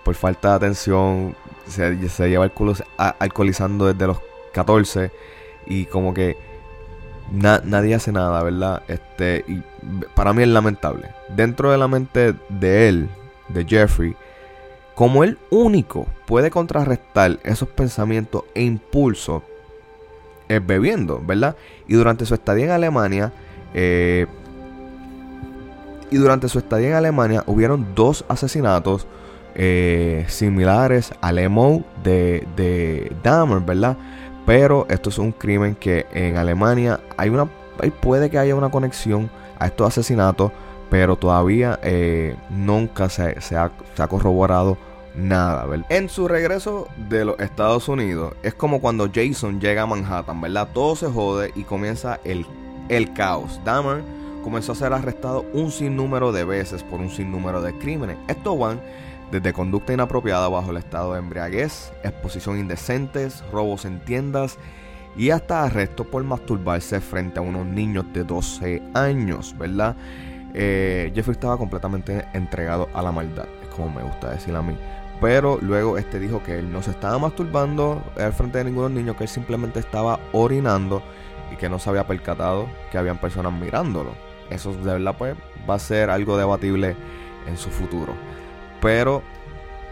por 0.04 0.16
falta 0.16 0.50
de 0.50 0.56
atención, 0.56 1.36
se, 1.68 2.10
se 2.10 2.30
lleva 2.30 2.50
alcoholizando 2.98 3.86
desde 3.86 4.08
los 4.08 4.20
14 4.54 5.12
y 5.66 5.86
como 5.86 6.14
que 6.14 6.38
nadie 7.32 7.96
hace 7.96 8.12
nada, 8.12 8.42
¿verdad? 8.44 8.84
Este, 8.88 9.46
para 10.16 10.34
mí 10.34 10.44
es 10.44 10.50
lamentable. 10.50 11.10
Dentro 11.30 11.72
de 11.72 11.78
la 11.78 11.88
mente 11.88 12.34
de 12.50 12.90
él, 12.90 13.10
de 13.50 13.66
Jeffrey, 13.66 14.16
como 14.96 15.24
él 15.24 15.38
único 15.50 16.08
puede 16.26 16.52
contrarrestar 16.52 17.40
esos 17.44 17.70
pensamientos 17.70 18.44
e 18.54 18.64
impulsos, 18.64 19.44
es 20.48 20.66
bebiendo, 20.66 21.22
¿verdad? 21.24 21.56
Y 21.88 21.94
durante 21.94 22.26
su 22.26 22.34
estadía 22.34 22.66
en 22.66 22.72
Alemania, 22.72 23.32
eh, 23.74 24.26
y 26.12 26.17
durante 26.17 26.50
su 26.50 26.60
estadía 26.60 26.89
en 26.89 26.93
Alemania 26.95 27.43
hubieron 27.45 27.93
dos 27.95 28.26
asesinatos 28.28 29.08
eh, 29.56 30.26
similares 30.28 31.12
al 31.22 31.39
emo 31.39 31.84
de, 32.04 32.48
de 32.56 33.12
Dahmer, 33.24 33.60
¿verdad? 33.60 33.98
Pero 34.45 34.86
esto 34.89 35.10
es 35.10 35.17
un 35.17 35.32
crimen 35.32 35.76
que 35.76 36.06
en 36.13 36.38
Alemania 36.38 37.00
hay 37.17 37.30
una, 37.30 37.45
puede 38.02 38.30
que 38.30 38.39
haya 38.39 38.56
una 38.56 38.72
conexión 38.72 39.30
a 39.60 39.67
estos 39.67 39.88
asesinatos, 39.88 40.52
pero 40.89 41.17
todavía 41.17 41.80
eh, 41.84 42.36
nunca 42.50 43.10
se, 43.10 43.36
ha, 43.56 43.72
corroborado 44.08 44.78
nada, 45.15 45.65
¿verdad? 45.65 45.86
En 45.89 46.10
su 46.10 46.28
regreso 46.28 46.88
de 47.10 47.26
los 47.26 47.39
Estados 47.39 47.88
Unidos, 47.89 48.34
es 48.41 48.54
como 48.54 48.82
cuando 48.82 49.10
Jason 49.13 49.60
llega 49.60 49.84
a 49.84 49.86
Manhattan, 49.86 50.41
¿verdad? 50.41 50.69
Todo 50.74 50.95
se 50.95 51.08
jode 51.08 51.52
y 51.56 51.63
comienza 51.63 52.19
el, 52.24 52.45
el 52.88 53.13
caos. 53.13 53.60
Dahmer 53.65 54.02
comenzó 54.43 54.71
a 54.71 54.75
ser 54.75 54.93
arrestado 54.93 55.45
un 55.54 55.71
sinnúmero 55.71 56.32
de 56.32 56.43
veces 56.43 56.84
por 56.84 56.99
un 56.99 57.10
sinnúmero 57.10 57.62
de 57.62 57.78
crímenes. 57.78 58.17
Estos 58.28 58.58
van 58.58 58.82
desde 59.32 59.54
conducta 59.54 59.93
inapropiada 59.93 60.49
bajo 60.49 60.71
el 60.71 60.78
estado 60.78 61.13
de 61.13 61.19
embriaguez, 61.19 61.93
exposición 62.04 62.60
indecentes, 62.60 63.43
robos 63.52 63.86
en 63.86 63.99
tiendas 64.04 64.58
y 65.15 65.30
hasta 65.30 65.63
arresto 65.63 66.04
por 66.04 66.23
masturbarse 66.23 66.99
frente 67.02 67.39
a 67.39 67.41
unos 67.41 67.65
niños 67.65 68.06
de 68.13 68.23
12 68.23 68.82
años, 68.93 69.56
¿verdad? 69.58 69.95
Eh, 70.54 71.12
Jeffrey 71.13 71.34
estaba 71.34 71.58
completamente 71.58 72.25
entregado 72.34 72.89
a 72.93 73.02
la 73.02 73.12
maldad, 73.12 73.45
es 73.62 73.69
como 73.75 73.89
me 73.89 74.04
gusta 74.04 74.32
decir 74.32 74.56
a 74.56 74.62
mí. 74.62 74.75
Pero 75.21 75.60
luego 75.62 75.97
este 75.97 76.19
dijo 76.19 76.41
que 76.41 76.58
él 76.58 76.71
no 76.71 76.82
se 76.82 76.91
estaba 76.91 77.19
masturbando 77.19 78.02
al 78.17 78.34
frente 78.34 78.60
de 78.60 78.65
ninguno 78.65 78.89
niño, 78.89 79.17
que 79.17 79.25
él 79.25 79.30
simplemente 79.30 79.80
estaba 79.80 80.19
orinando 80.32 81.04
y 81.52 81.58
que 81.58 81.69
no 81.69 81.78
se 81.78 81.89
había 81.89 82.08
percatado 82.08 82.67
que 82.91 82.97
habían 82.97 83.17
personas 83.17 83.52
mirándolo. 83.54 84.29
Eso 84.50 84.74
de 84.74 84.94
verdad 84.94 85.16
pues 85.18 85.36
va 85.70 85.76
a 85.76 85.80
ser 85.80 86.10
algo 86.10 86.38
debatible 86.38 86.96
en 87.48 87.58
su 87.58 87.70
futuro. 87.70 88.14
Pero 88.82 89.22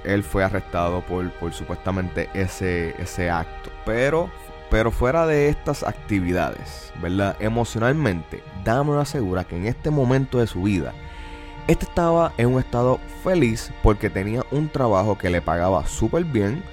él 0.03 0.23
fue 0.23 0.43
arrestado 0.43 1.01
por, 1.01 1.29
por 1.33 1.53
supuestamente 1.53 2.29
ese, 2.33 2.95
ese 3.01 3.29
acto. 3.29 3.69
Pero, 3.85 4.29
pero 4.69 4.91
fuera 4.91 5.25
de 5.25 5.49
estas 5.49 5.83
actividades, 5.83 6.91
¿verdad? 7.01 7.35
Emocionalmente, 7.39 8.41
Dahmer 8.63 8.99
asegura 8.99 9.43
que 9.43 9.57
en 9.57 9.65
este 9.65 9.89
momento 9.89 10.39
de 10.39 10.47
su 10.47 10.63
vida, 10.63 10.93
este 11.67 11.85
estaba 11.85 12.31
en 12.37 12.47
un 12.47 12.59
estado 12.59 12.99
feliz 13.23 13.71
porque 13.83 14.09
tenía 14.09 14.43
un 14.51 14.69
trabajo 14.69 15.17
que 15.17 15.29
le 15.29 15.41
pagaba 15.41 15.85
súper 15.85 16.23
bien 16.23 16.63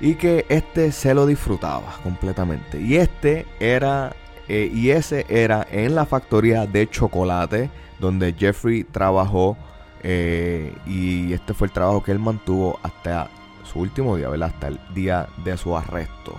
y 0.00 0.14
que 0.14 0.46
este 0.48 0.92
se 0.92 1.12
lo 1.12 1.26
disfrutaba 1.26 1.98
completamente. 2.02 2.80
Y 2.80 2.96
este 2.96 3.46
era, 3.60 4.16
eh, 4.52 4.68
y 4.74 4.90
ese 4.90 5.26
era 5.28 5.64
en 5.70 5.94
la 5.94 6.06
factoría 6.06 6.66
de 6.66 6.90
chocolate 6.90 7.70
donde 8.00 8.32
Jeffrey 8.36 8.82
trabajó 8.82 9.56
eh, 10.02 10.74
y 10.86 11.32
este 11.32 11.54
fue 11.54 11.68
el 11.68 11.72
trabajo 11.72 12.02
que 12.02 12.10
él 12.10 12.18
mantuvo 12.18 12.80
hasta 12.82 13.30
su 13.62 13.78
último 13.78 14.16
día, 14.16 14.28
¿verdad? 14.28 14.50
Hasta 14.52 14.66
el 14.66 14.80
día 14.92 15.28
de 15.44 15.56
su 15.56 15.76
arresto. 15.76 16.34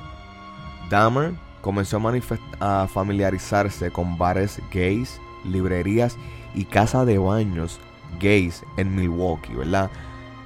Dahmer 0.89 1.35
comenzó 1.61 2.01
a, 2.59 2.81
a 2.83 2.87
familiarizarse 2.89 3.91
con 3.91 4.17
bares 4.17 4.59
gays, 4.73 5.21
librerías 5.45 6.17
y 6.53 6.65
casas 6.65 7.05
de 7.05 7.17
baños 7.17 7.79
gays 8.19 8.65
en 8.75 8.93
Milwaukee, 8.93 9.53
¿verdad? 9.53 9.89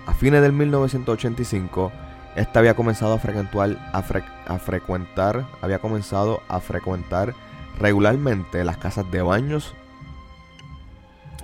A 0.05 0.13
fines 0.13 0.43
del 0.43 0.51
1985, 0.51 1.91
este 2.35 2.59
había 2.59 2.75
comenzado 2.75 3.15
a 3.15 3.17
frecuentar, 3.17 3.91
a 3.91 4.59
frecuentar, 4.59 5.47
había 5.63 5.79
comenzado 5.79 6.43
a 6.47 6.59
frecuentar 6.59 7.33
regularmente 7.79 8.63
las 8.63 8.77
casas 8.77 9.09
de 9.11 9.21
baños 9.21 9.73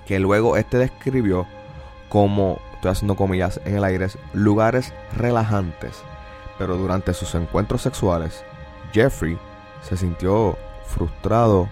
que 0.06 0.20
luego 0.20 0.58
este 0.58 0.78
describió 0.78 1.48
como, 2.10 2.60
estoy 2.74 2.92
haciendo 2.92 3.16
comillas 3.16 3.62
en 3.66 3.78
el 3.78 3.84
aire, 3.84 4.08
lugares 4.34 4.94
relajantes, 5.16 6.04
Pero 6.58 6.78
durante 6.78 7.14
sus 7.14 7.34
encuentros 7.36 7.82
sexuales, 7.82 8.44
Jeffrey 8.94 9.38
se 9.82 9.98
sintió 9.98 10.58
frustrado 10.86 11.70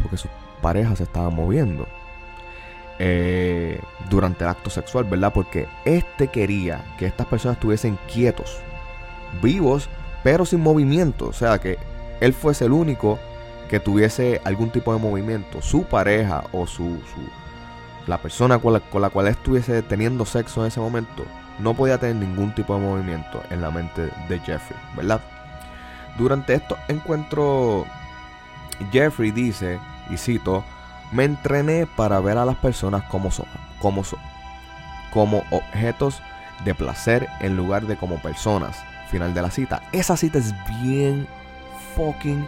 porque 0.00 0.16
su 0.16 0.28
pareja 0.62 0.96
se 0.96 1.02
estaba 1.02 1.28
moviendo 1.28 1.86
eh, 2.98 3.80
durante 4.08 4.44
el 4.44 4.50
acto 4.50 4.70
sexual, 4.70 5.04
¿verdad? 5.04 5.32
Porque 5.34 5.66
este 5.84 6.28
quería 6.28 6.84
que 6.98 7.06
estas 7.06 7.26
personas 7.26 7.56
estuviesen 7.56 7.98
quietos, 8.10 8.60
vivos, 9.42 9.88
pero 10.22 10.46
sin 10.46 10.60
movimiento. 10.60 11.26
O 11.26 11.32
sea, 11.32 11.58
que 11.58 11.78
él 12.20 12.32
fuese 12.32 12.66
el 12.66 12.72
único 12.72 13.18
que 13.72 13.80
tuviese 13.80 14.38
algún 14.44 14.68
tipo 14.68 14.92
de 14.92 15.00
movimiento. 15.00 15.62
Su 15.62 15.84
pareja 15.84 16.44
o 16.52 16.66
su, 16.66 17.00
su 17.14 18.06
la 18.06 18.18
persona 18.18 18.58
con 18.58 18.74
la, 18.74 18.80
con 18.80 19.00
la 19.00 19.08
cual 19.08 19.28
estuviese 19.28 19.80
teniendo 19.80 20.26
sexo 20.26 20.60
en 20.60 20.66
ese 20.66 20.78
momento 20.78 21.24
no 21.58 21.72
podía 21.72 21.96
tener 21.96 22.16
ningún 22.16 22.54
tipo 22.54 22.74
de 22.74 22.80
movimiento 22.82 23.42
en 23.48 23.62
la 23.62 23.70
mente 23.70 24.10
de 24.28 24.38
Jeffrey, 24.40 24.78
¿verdad? 24.94 25.22
Durante 26.18 26.52
estos 26.52 26.76
encuentros, 26.88 27.86
Jeffrey 28.92 29.30
dice, 29.30 29.80
y 30.10 30.18
cito, 30.18 30.62
me 31.10 31.24
entrené 31.24 31.86
para 31.86 32.20
ver 32.20 32.36
a 32.36 32.44
las 32.44 32.56
personas 32.56 33.04
como 33.04 33.30
son, 33.30 33.46
como 33.80 34.04
son, 34.04 34.18
como 35.14 35.44
objetos 35.50 36.20
de 36.66 36.74
placer 36.74 37.26
en 37.40 37.56
lugar 37.56 37.86
de 37.86 37.96
como 37.96 38.20
personas. 38.20 38.76
Final 39.10 39.32
de 39.32 39.40
la 39.40 39.50
cita. 39.50 39.82
Esa 39.92 40.16
cita 40.18 40.38
es 40.38 40.54
bien 40.82 41.26
fucking 41.96 42.46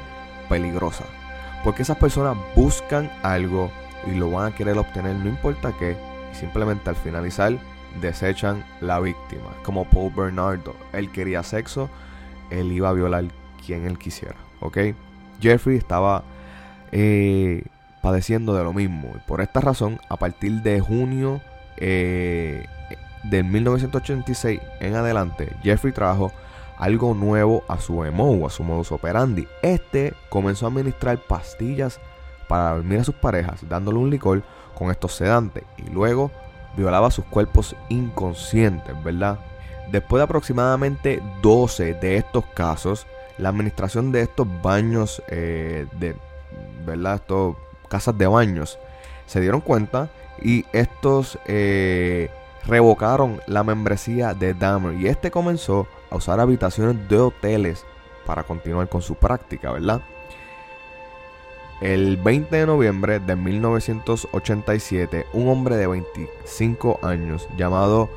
peligrosa. 0.48 1.04
Porque 1.62 1.82
esas 1.82 1.96
personas 1.96 2.36
buscan 2.54 3.10
algo 3.22 3.70
y 4.06 4.14
lo 4.14 4.30
van 4.30 4.52
a 4.52 4.54
querer 4.54 4.76
obtener, 4.76 5.16
no 5.16 5.28
importa 5.28 5.72
qué. 5.78 5.96
Y 6.32 6.34
simplemente 6.34 6.90
al 6.90 6.96
finalizar 6.96 7.58
desechan 8.00 8.64
la 8.80 9.00
víctima. 9.00 9.50
Como 9.62 9.84
Paul 9.84 10.12
Bernardo. 10.14 10.74
Él 10.92 11.10
quería 11.10 11.42
sexo, 11.42 11.88
él 12.50 12.72
iba 12.72 12.88
a 12.88 12.92
violar 12.92 13.24
quien 13.64 13.86
él 13.86 13.98
quisiera. 13.98 14.36
¿Ok? 14.60 14.78
Jeffrey 15.40 15.76
estaba 15.76 16.24
eh, 16.92 17.64
padeciendo 18.02 18.54
de 18.54 18.64
lo 18.64 18.72
mismo. 18.72 19.12
Y 19.14 19.18
por 19.26 19.40
esta 19.40 19.60
razón, 19.60 20.00
a 20.08 20.16
partir 20.16 20.62
de 20.62 20.80
junio 20.80 21.40
eh, 21.76 22.66
de 23.24 23.42
1986 23.42 24.60
en 24.80 24.94
adelante, 24.94 25.52
Jeffrey 25.62 25.92
trajo 25.92 26.32
algo 26.76 27.14
nuevo 27.14 27.62
a 27.68 27.78
su 27.78 28.04
emo, 28.04 28.46
a 28.46 28.50
su 28.50 28.62
modus 28.62 28.92
operandi. 28.92 29.46
Este 29.62 30.14
comenzó 30.28 30.66
a 30.66 30.68
administrar 30.68 31.18
pastillas 31.18 32.00
para 32.48 32.74
dormir 32.74 33.00
a 33.00 33.04
sus 33.04 33.14
parejas, 33.14 33.68
dándole 33.68 33.98
un 33.98 34.10
licor 34.10 34.42
con 34.74 34.90
estos 34.90 35.14
sedantes. 35.14 35.64
Y 35.78 35.90
luego 35.90 36.30
violaba 36.76 37.10
sus 37.10 37.24
cuerpos 37.26 37.76
inconscientes, 37.88 38.94
¿verdad? 39.02 39.38
Después 39.90 40.20
de 40.20 40.24
aproximadamente 40.24 41.22
12 41.42 41.94
de 41.94 42.16
estos 42.16 42.44
casos, 42.54 43.06
la 43.38 43.48
administración 43.48 44.12
de 44.12 44.22
estos 44.22 44.46
baños, 44.62 45.22
eh, 45.28 45.86
de, 45.98 46.16
¿verdad? 46.86 47.16
Estos 47.16 47.56
casas 47.88 48.16
de 48.16 48.26
baños, 48.26 48.78
se 49.26 49.40
dieron 49.40 49.60
cuenta 49.60 50.10
y 50.42 50.64
estos 50.72 51.38
eh, 51.46 52.30
revocaron 52.66 53.40
la 53.46 53.62
membresía 53.62 54.34
de 54.34 54.54
Dahmer. 54.54 55.00
Y 55.00 55.06
este 55.08 55.30
comenzó 55.30 55.86
a 56.10 56.16
usar 56.16 56.40
habitaciones 56.40 57.08
de 57.08 57.18
hoteles 57.18 57.84
para 58.26 58.42
continuar 58.42 58.88
con 58.88 59.02
su 59.02 59.14
práctica, 59.14 59.72
¿verdad? 59.72 60.02
El 61.80 62.16
20 62.16 62.56
de 62.56 62.66
noviembre 62.66 63.20
de 63.20 63.36
1987, 63.36 65.26
un 65.32 65.48
hombre 65.48 65.76
de 65.76 65.86
25 65.86 67.00
años 67.02 67.48
llamado 67.56 68.08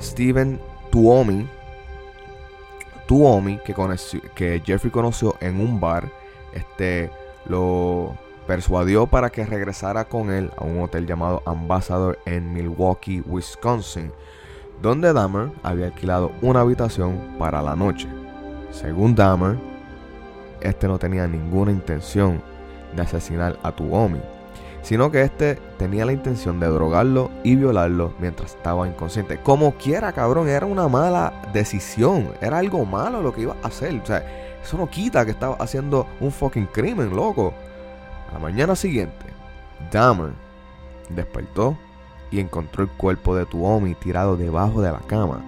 Steven 0.00 0.60
Tuomi, 0.90 1.48
Tuomi 3.06 3.58
que, 3.58 3.74
que 4.34 4.62
Jeffrey 4.64 4.90
conoció 4.92 5.36
en 5.40 5.60
un 5.60 5.80
bar, 5.80 6.10
este, 6.52 7.10
lo 7.46 8.16
persuadió 8.46 9.06
para 9.06 9.30
que 9.30 9.46
regresara 9.46 10.04
con 10.04 10.30
él 10.30 10.50
a 10.56 10.64
un 10.64 10.80
hotel 10.80 11.06
llamado 11.06 11.42
Ambassador 11.46 12.18
en 12.26 12.52
Milwaukee, 12.52 13.22
Wisconsin, 13.26 14.12
donde 14.82 15.12
Dahmer 15.12 15.50
había 15.62 15.86
alquilado 15.86 16.32
una 16.42 16.60
habitación 16.60 17.18
para 17.38 17.62
la 17.62 17.76
noche. 17.76 18.08
Según 18.70 19.14
Dahmer, 19.14 19.58
este 20.60 20.88
no 20.88 20.98
tenía 20.98 21.26
ninguna 21.26 21.70
intención 21.70 22.42
de 22.94 23.02
asesinar 23.02 23.58
a 23.62 23.72
Tuomi, 23.72 24.20
sino 24.82 25.10
que 25.10 25.22
este 25.22 25.56
tenía 25.78 26.04
la 26.04 26.12
intención 26.12 26.60
de 26.60 26.68
drogarlo 26.68 27.30
y 27.44 27.56
violarlo 27.56 28.14
mientras 28.18 28.54
estaba 28.54 28.88
inconsciente. 28.88 29.38
Como 29.40 29.72
quiera, 29.72 30.12
cabrón, 30.12 30.48
era 30.48 30.66
una 30.66 30.88
mala 30.88 31.32
decisión, 31.52 32.32
era 32.40 32.58
algo 32.58 32.84
malo 32.84 33.22
lo 33.22 33.34
que 33.34 33.42
iba 33.42 33.56
a 33.62 33.66
hacer. 33.66 33.94
O 34.00 34.06
sea, 34.06 34.24
eso 34.62 34.76
no 34.78 34.88
quita 34.88 35.24
que 35.24 35.32
estaba 35.32 35.56
haciendo 35.56 36.06
un 36.20 36.30
fucking 36.30 36.66
crimen, 36.66 37.14
loco. 37.14 37.52
A 38.30 38.34
la 38.34 38.38
mañana 38.38 38.76
siguiente, 38.76 39.26
Dahmer 39.90 40.32
despertó 41.08 41.76
y 42.30 42.40
encontró 42.40 42.84
el 42.84 42.90
cuerpo 42.90 43.34
de 43.34 43.46
Tuomi 43.46 43.94
tirado 43.94 44.36
debajo 44.36 44.82
de 44.82 44.92
la 44.92 45.00
cama, 45.00 45.42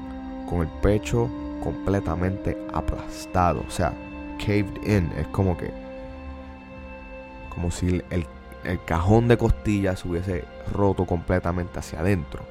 con 0.49 0.63
el 0.63 0.69
pecho 0.81 1.31
completamente 1.63 2.59
aplastado, 2.73 3.65
o 3.67 3.71
sea, 3.71 3.93
caved 4.39 4.83
in, 4.85 5.11
es 5.17 5.27
como 5.29 5.57
que 5.57 5.71
como 7.49 7.71
si 7.71 8.03
el, 8.11 8.27
cajón 8.87 9.29
de 9.29 9.37
costillas 9.37 10.01
se 10.01 10.09
hubiese 10.09 10.45
roto 10.73 11.05
completamente 11.05 11.79
hacia 11.79 12.01
adentro. 12.01 12.43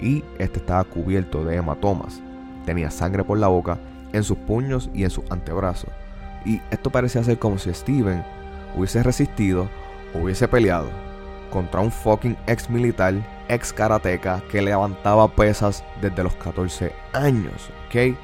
Y 0.00 0.22
este 0.38 0.58
estaba 0.58 0.84
cubierto 0.84 1.44
de 1.44 1.56
hematomas. 1.56 2.20
Tenía 2.66 2.90
sangre 2.90 3.24
por 3.24 3.38
la 3.38 3.48
boca, 3.48 3.78
en 4.12 4.22
sus 4.22 4.36
puños 4.38 4.90
y 4.94 5.04
en 5.04 5.10
sus 5.10 5.24
antebrazos. 5.30 5.90
Y 6.44 6.60
esto 6.70 6.90
parecía 6.90 7.24
ser 7.24 7.38
como 7.38 7.58
si 7.58 7.72
Steven 7.72 8.22
hubiese 8.76 9.02
resistido 9.02 9.68
hubiese 10.14 10.46
peleado 10.46 10.88
contra 11.54 11.80
un 11.80 11.92
fucking 11.92 12.36
ex 12.48 12.68
militar, 12.68 13.14
ex 13.48 13.72
karateca 13.72 14.42
que 14.50 14.60
levantaba 14.60 15.28
pesas 15.28 15.84
desde 16.00 16.24
los 16.24 16.34
14 16.34 16.92
años, 17.12 17.70
¿ok? 17.86 18.18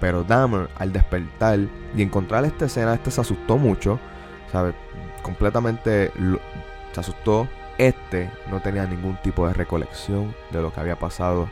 Pero 0.00 0.22
Dahmer 0.22 0.68
al 0.76 0.92
despertar 0.92 1.60
y 1.96 2.02
encontrar 2.02 2.44
esta 2.44 2.66
escena, 2.66 2.92
este 2.92 3.10
se 3.10 3.22
asustó 3.22 3.56
mucho, 3.56 3.98
¿sabes? 4.52 4.74
completamente 5.22 6.12
se 6.92 7.00
asustó. 7.00 7.48
Este 7.78 8.30
no 8.50 8.60
tenía 8.60 8.84
ningún 8.84 9.16
tipo 9.22 9.48
de 9.48 9.54
recolección 9.54 10.34
de 10.50 10.60
lo 10.60 10.70
que 10.70 10.80
había 10.80 10.96
pasado 10.96 11.48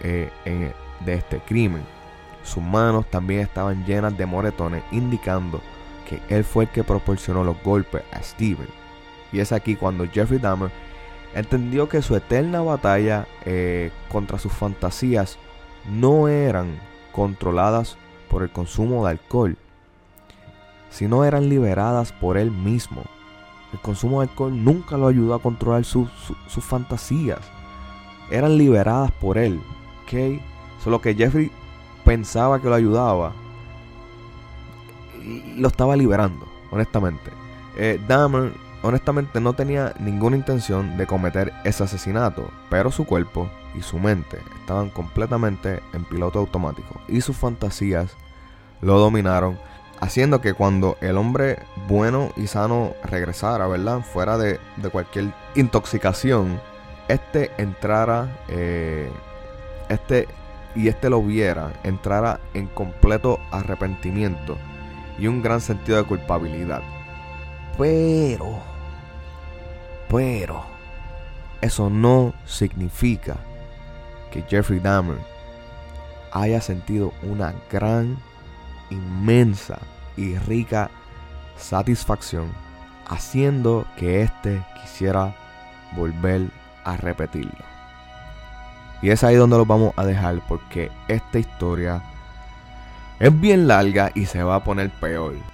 eh, 0.00 0.30
de 1.04 1.14
este 1.14 1.38
crimen. 1.40 1.82
Sus 2.42 2.62
manos 2.62 3.04
también 3.10 3.40
estaban 3.40 3.84
llenas 3.84 4.16
de 4.16 4.24
moretones, 4.24 4.82
indicando 4.90 5.60
que 6.08 6.22
él 6.34 6.44
fue 6.44 6.64
el 6.64 6.70
que 6.70 6.82
proporcionó 6.82 7.44
los 7.44 7.62
golpes 7.62 8.02
a 8.10 8.22
Steven. 8.22 8.81
Y 9.32 9.40
es 9.40 9.52
aquí 9.52 9.76
cuando 9.76 10.06
Jeffrey 10.06 10.38
Dahmer 10.38 10.70
entendió 11.34 11.88
que 11.88 12.02
su 12.02 12.14
eterna 12.14 12.60
batalla 12.60 13.26
eh, 13.44 13.90
contra 14.08 14.38
sus 14.38 14.52
fantasías 14.52 15.38
no 15.90 16.28
eran 16.28 16.78
controladas 17.12 17.96
por 18.28 18.42
el 18.42 18.50
consumo 18.50 19.04
de 19.04 19.12
alcohol, 19.12 19.56
no 21.08 21.24
eran 21.24 21.48
liberadas 21.48 22.12
por 22.12 22.36
él 22.36 22.50
mismo. 22.50 23.02
El 23.72 23.80
consumo 23.80 24.20
de 24.20 24.28
alcohol 24.28 24.64
nunca 24.64 24.96
lo 24.96 25.08
ayudó 25.08 25.34
a 25.34 25.42
controlar 25.42 25.84
sus 25.84 26.10
fantasías. 26.60 27.40
Eran 28.30 28.58
liberadas 28.58 29.10
por 29.12 29.38
él. 29.38 29.60
¿ok? 30.02 30.40
Solo 30.82 31.00
que 31.00 31.14
Jeffrey 31.14 31.50
pensaba 32.04 32.60
que 32.60 32.68
lo 32.68 32.74
ayudaba. 32.74 33.32
Lo 35.56 35.68
estaba 35.68 35.96
liberando, 35.96 36.46
honestamente. 36.70 37.30
Eh, 37.76 37.98
Dahmer, 38.06 38.52
honestamente, 38.82 39.40
no 39.40 39.54
tenía 39.54 39.94
ninguna 39.98 40.36
intención 40.36 40.96
de 40.96 41.06
cometer 41.06 41.52
ese 41.64 41.84
asesinato. 41.84 42.50
Pero 42.70 42.90
su 42.90 43.04
cuerpo 43.04 43.50
y 43.74 43.82
su 43.82 43.98
mente 43.98 44.38
estaban 44.60 44.90
completamente 44.90 45.80
en 45.92 46.04
piloto 46.04 46.38
automático. 46.38 47.00
Y 47.08 47.20
sus 47.20 47.36
fantasías 47.36 48.16
lo 48.80 48.98
dominaron 48.98 49.58
haciendo 50.00 50.40
que 50.40 50.52
cuando 50.52 50.96
el 51.00 51.16
hombre 51.16 51.60
bueno 51.86 52.32
y 52.36 52.48
sano 52.48 52.94
regresara, 53.04 53.68
¿verdad? 53.68 54.00
Fuera 54.00 54.36
de, 54.36 54.58
cualquier 54.90 55.32
intoxicación, 55.54 56.60
este 57.06 57.52
entrara, 57.56 58.36
eh, 58.48 59.08
este 59.88 60.26
y 60.74 60.88
este 60.88 61.08
lo 61.08 61.22
viera, 61.22 61.72
entrara 61.84 62.40
en 62.52 62.66
completo 62.66 63.38
arrepentimiento 63.52 64.58
y 65.18 65.28
un 65.28 65.40
gran 65.40 65.60
sentido 65.60 65.98
de 65.98 66.04
culpabilidad. 66.04 66.82
Pero, 67.78 68.60
pero, 70.12 70.62
eso 71.62 71.88
no 71.88 72.34
significa 72.44 73.36
que 74.30 74.42
Jeffrey 74.42 74.78
Dahmer 74.78 75.18
haya 76.32 76.60
sentido 76.60 77.12
una 77.22 77.54
gran 77.70 78.18
inmensa 78.90 79.78
y 80.16 80.36
rica 80.36 80.90
satisfacción 81.56 82.52
haciendo 83.08 83.86
que 83.96 84.22
éste 84.22 84.62
quisiera 84.80 85.34
volver 85.96 86.48
a 86.84 86.96
repetirlo. 86.96 87.64
Y 89.00 89.10
es 89.10 89.24
ahí 89.24 89.36
donde 89.36 89.56
lo 89.56 89.64
vamos 89.64 89.94
a 89.96 90.04
dejar 90.04 90.40
porque 90.46 90.90
esta 91.08 91.38
historia 91.38 92.02
Es 93.18 93.40
bien 93.40 93.66
larga 93.66 94.10
y 94.14 94.26
se 94.26 94.42
va 94.42 94.56
a 94.56 94.64
poner 94.64 94.90
peor. 94.90 95.51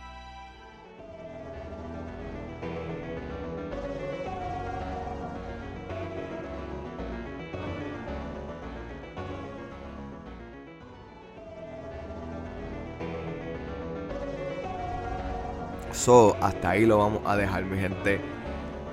Hasta 16.40 16.70
ahí 16.70 16.86
lo 16.86 16.98
vamos 16.98 17.20
a 17.24 17.36
dejar, 17.36 17.64
mi 17.64 17.76
gente. 17.78 18.20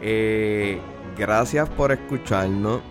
Eh, 0.02 0.80
gracias 1.18 1.70
por 1.70 1.92
escucharnos. 1.92 2.82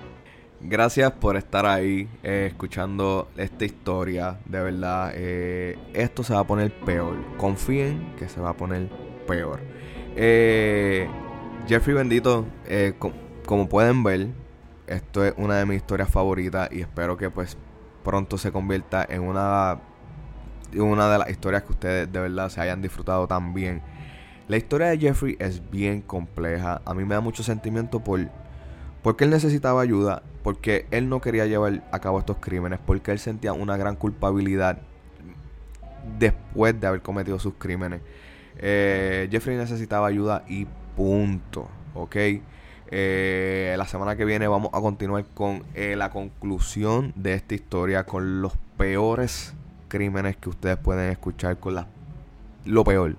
Gracias 0.61 1.11
por 1.13 1.37
estar 1.37 1.67
ahí 1.67 2.09
eh, 2.23 2.47
escuchando 2.51 3.29
esta 3.37 3.65
historia. 3.65 4.39
De 4.47 4.63
verdad, 4.63 5.13
eh, 5.15 5.77
esto 5.93 6.23
se 6.23 6.33
va 6.33 6.41
a 6.41 6.47
poner 6.47 6.73
peor. 6.73 7.17
Confíen 7.37 8.15
que 8.17 8.29
se 8.29 8.41
va 8.41 8.51
a 8.51 8.57
poner 8.57 8.89
peor. 9.27 9.61
Jeffrey 11.67 11.97
Bendito, 11.97 12.47
co- 12.99 13.13
como 13.47 13.69
pueden 13.69 14.05
ver, 14.05 14.29
esto 14.87 15.25
es 15.25 15.35
una 15.37 15.57
de 15.59 15.67
mis 15.67 15.79
historias 15.79 16.09
favoritas 16.09 16.69
y 16.71 16.81
espero 16.81 17.17
que 17.17 17.31
pues 17.31 17.57
pronto 18.05 18.39
se 18.39 18.53
convierta 18.53 19.05
en 19.09 19.23
una, 19.23 19.81
una 20.77 21.11
de 21.11 21.19
las 21.19 21.31
historias 21.31 21.63
que 21.65 21.73
ustedes 21.73 22.13
de 22.13 22.21
verdad 22.21 22.49
se 22.49 22.61
hayan 22.61 22.81
disfrutado 22.81 23.27
tan 23.27 23.53
bien. 23.55 23.83
La 24.49 24.57
historia 24.57 24.89
de 24.89 24.99
Jeffrey 24.99 25.37
es 25.39 25.71
bien 25.71 26.03
compleja. 26.03 26.83
A 26.85 26.95
mí 26.95 27.05
me 27.05 27.15
da 27.15 27.21
mucho 27.21 27.43
sentimiento 27.43 28.01
por 28.01 28.21
porque 29.03 29.25
él 29.25 29.31
necesitaba 29.31 29.83
ayuda, 29.83 30.23
porque 30.43 30.87
él 30.91 31.11
no 31.11 31.21
quería 31.21 31.45
llevar 31.45 31.83
a 31.93 31.99
cabo 31.99 32.19
estos 32.19 32.39
crímenes, 32.39 32.81
porque 32.85 33.13
él 33.13 33.19
sentía 33.19 33.53
una 33.53 33.77
gran 33.77 33.97
culpabilidad 33.97 34.79
después 36.19 36.81
de 36.81 36.87
haber 36.87 37.03
cometido 37.03 37.39
sus 37.39 37.53
crímenes. 37.59 38.01
Eh, 38.59 39.29
Jeffrey 39.31 39.59
necesitaba 39.59 40.07
ayuda 40.07 40.45
y 40.49 40.67
punto, 40.97 41.69
¿ok? 41.95 42.17
Eh, 42.91 43.75
la 43.77 43.87
semana 43.87 44.17
que 44.17 44.25
viene 44.25 44.47
vamos 44.47 44.71
a 44.73 44.81
continuar 44.81 45.25
con 45.35 45.65
eh, 45.75 45.97
la 45.97 46.11
conclusión 46.11 47.13
de 47.15 47.35
esta 47.35 47.55
historia, 47.55 48.05
con 48.05 48.41
los 48.41 48.55
peores 48.79 49.55
crímenes 49.89 50.37
que 50.37 50.49
ustedes 50.49 50.79
pueden 50.79 51.11
escuchar, 51.11 51.59
con 51.59 51.75
la, 51.75 51.89
lo 52.65 52.85
peor. 52.85 53.17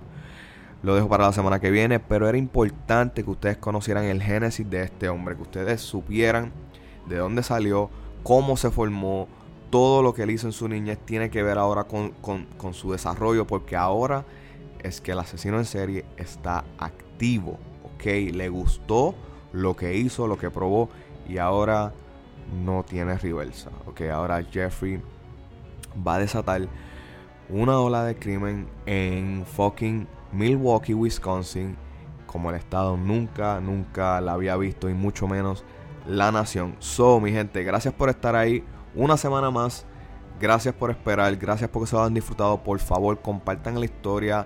Lo 0.86 0.94
dejo 0.94 1.10
para 1.10 1.26
la 1.26 1.34
semana 1.34 1.60
que 1.60 1.72
viene, 1.72 2.00
pero 2.00 2.30
era 2.30 2.38
importante 2.38 3.24
que 3.24 3.30
ustedes 3.32 3.58
conocieran 3.58 4.04
el 4.04 4.22
génesis 4.22 4.70
de 4.70 4.84
este 4.84 5.10
hombre, 5.10 5.36
que 5.36 5.42
ustedes 5.42 5.82
supieran 5.82 6.52
de 7.08 7.18
dónde 7.18 7.42
salió, 7.42 7.90
cómo 8.22 8.56
se 8.56 8.70
formó, 8.70 9.28
todo 9.72 10.04
lo 10.04 10.14
que 10.14 10.22
él 10.22 10.30
hizo 10.30 10.46
en 10.46 10.54
su 10.54 10.70
niñez 10.70 11.00
tiene 11.04 11.32
que 11.32 11.42
ver 11.42 11.58
ahora 11.58 11.86
con, 11.86 12.12
con- 12.22 12.46
con 12.58 12.76
su 12.76 12.92
desarrollo, 12.92 13.48
porque 13.48 13.76
ahora 13.76 14.26
es 14.84 15.02
que 15.02 15.14
el 15.14 15.18
asesino 15.20 15.58
en 15.58 15.66
serie 15.66 16.06
está 16.18 16.64
activo, 16.78 17.58
¿ok? 17.84 18.06
Le 18.32 18.50
gustó 18.50 19.16
lo 19.54 19.76
que 19.76 19.96
hizo, 19.96 20.28
lo 20.28 20.38
que 20.38 20.52
probó, 20.52 20.90
y 21.28 21.40
ahora 21.40 21.94
no 22.64 22.84
tiene 22.84 23.18
reversa, 23.18 23.72
¿ok? 23.88 24.02
Ahora 24.14 24.44
Jeffrey 24.44 25.02
va 26.08 26.14
a 26.14 26.20
desatar 26.20 26.68
una 27.50 27.80
ola 27.80 28.04
de 28.04 28.16
crimen 28.18 28.68
en 28.86 29.46
fucking 29.48 30.08
Milwaukee, 30.36 30.94
Wisconsin, 30.94 31.76
como 32.26 32.50
el 32.50 32.56
estado 32.58 32.98
nunca, 32.98 33.60
nunca 33.62 34.20
la 34.22 34.34
había 34.34 34.56
visto 34.58 34.90
y 34.90 34.94
mucho 34.94 35.28
menos 35.28 35.64
la 36.08 36.32
nación. 36.32 36.76
So, 36.80 37.20
mi 37.20 37.32
gente, 37.32 37.64
gracias 37.64 37.94
por 37.94 38.10
estar 38.10 38.36
ahí 38.36 38.64
una 38.94 39.18
semana 39.18 39.50
más. 39.52 39.86
Gracias 40.40 40.74
por 40.74 40.92
esperar, 40.92 41.34
gracias 41.38 41.70
porque 41.70 41.88
se 41.88 41.96
lo 41.96 42.04
han 42.04 42.14
disfrutado. 42.14 42.62
Por 42.62 42.80
favor, 42.80 43.22
compartan 43.22 43.80
la 43.80 43.86
historia, 43.86 44.46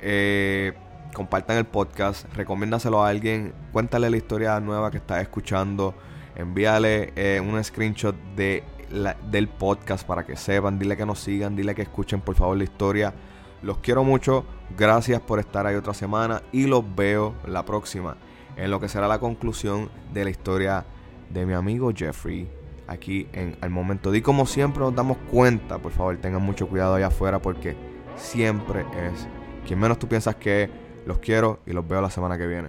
eh, 0.00 0.72
compartan 1.14 1.58
el 1.58 1.66
podcast, 1.66 2.24
recomiéndaselo 2.34 3.04
a 3.04 3.08
alguien, 3.08 3.52
cuéntale 3.72 4.08
la 4.08 4.16
historia 4.16 4.58
nueva 4.60 4.90
que 4.90 4.96
estás 4.96 5.20
escuchando, 5.20 5.94
envíale 6.34 7.12
eh, 7.16 7.40
un 7.40 7.62
screenshot 7.62 8.14
de 8.36 8.64
la- 8.90 9.16
del 9.30 9.48
podcast 9.48 10.06
para 10.06 10.24
que 10.24 10.34
sepan, 10.36 10.78
dile 10.78 10.96
que 10.96 11.04
nos 11.04 11.18
sigan, 11.20 11.54
dile 11.54 11.74
que 11.74 11.82
escuchen 11.82 12.22
por 12.22 12.34
favor 12.34 12.56
la 12.56 12.64
historia. 12.64 13.12
Los 13.60 13.78
quiero 13.78 14.04
mucho, 14.04 14.44
gracias 14.76 15.20
por 15.20 15.38
estar 15.38 15.66
ahí 15.66 15.76
otra 15.76 15.94
semana 15.94 16.42
y 16.52 16.66
los 16.66 16.84
veo 16.94 17.34
la 17.46 17.64
próxima 17.64 18.16
en 18.56 18.70
lo 18.70 18.80
que 18.80 18.88
será 18.88 19.08
la 19.08 19.18
conclusión 19.18 19.90
de 20.12 20.24
la 20.24 20.30
historia 20.30 20.84
de 21.30 21.46
mi 21.46 21.54
amigo 21.54 21.92
Jeffrey 21.94 22.48
aquí 22.86 23.28
en 23.32 23.56
Al 23.60 23.70
Momento. 23.70 24.14
Y 24.14 24.22
como 24.22 24.46
siempre 24.46 24.80
nos 24.80 24.94
damos 24.94 25.18
cuenta, 25.30 25.78
por 25.78 25.92
favor 25.92 26.16
tengan 26.18 26.42
mucho 26.42 26.68
cuidado 26.68 26.94
allá 26.94 27.08
afuera 27.08 27.40
porque 27.40 27.76
siempre 28.16 28.80
es 28.80 29.28
quien 29.66 29.78
menos 29.78 29.98
tú 29.98 30.08
piensas 30.08 30.36
que. 30.36 30.88
Los 31.08 31.20
quiero 31.20 31.60
y 31.64 31.72
los 31.72 31.88
veo 31.88 32.02
la 32.02 32.10
semana 32.10 32.36
que 32.36 32.46
viene. 32.46 32.68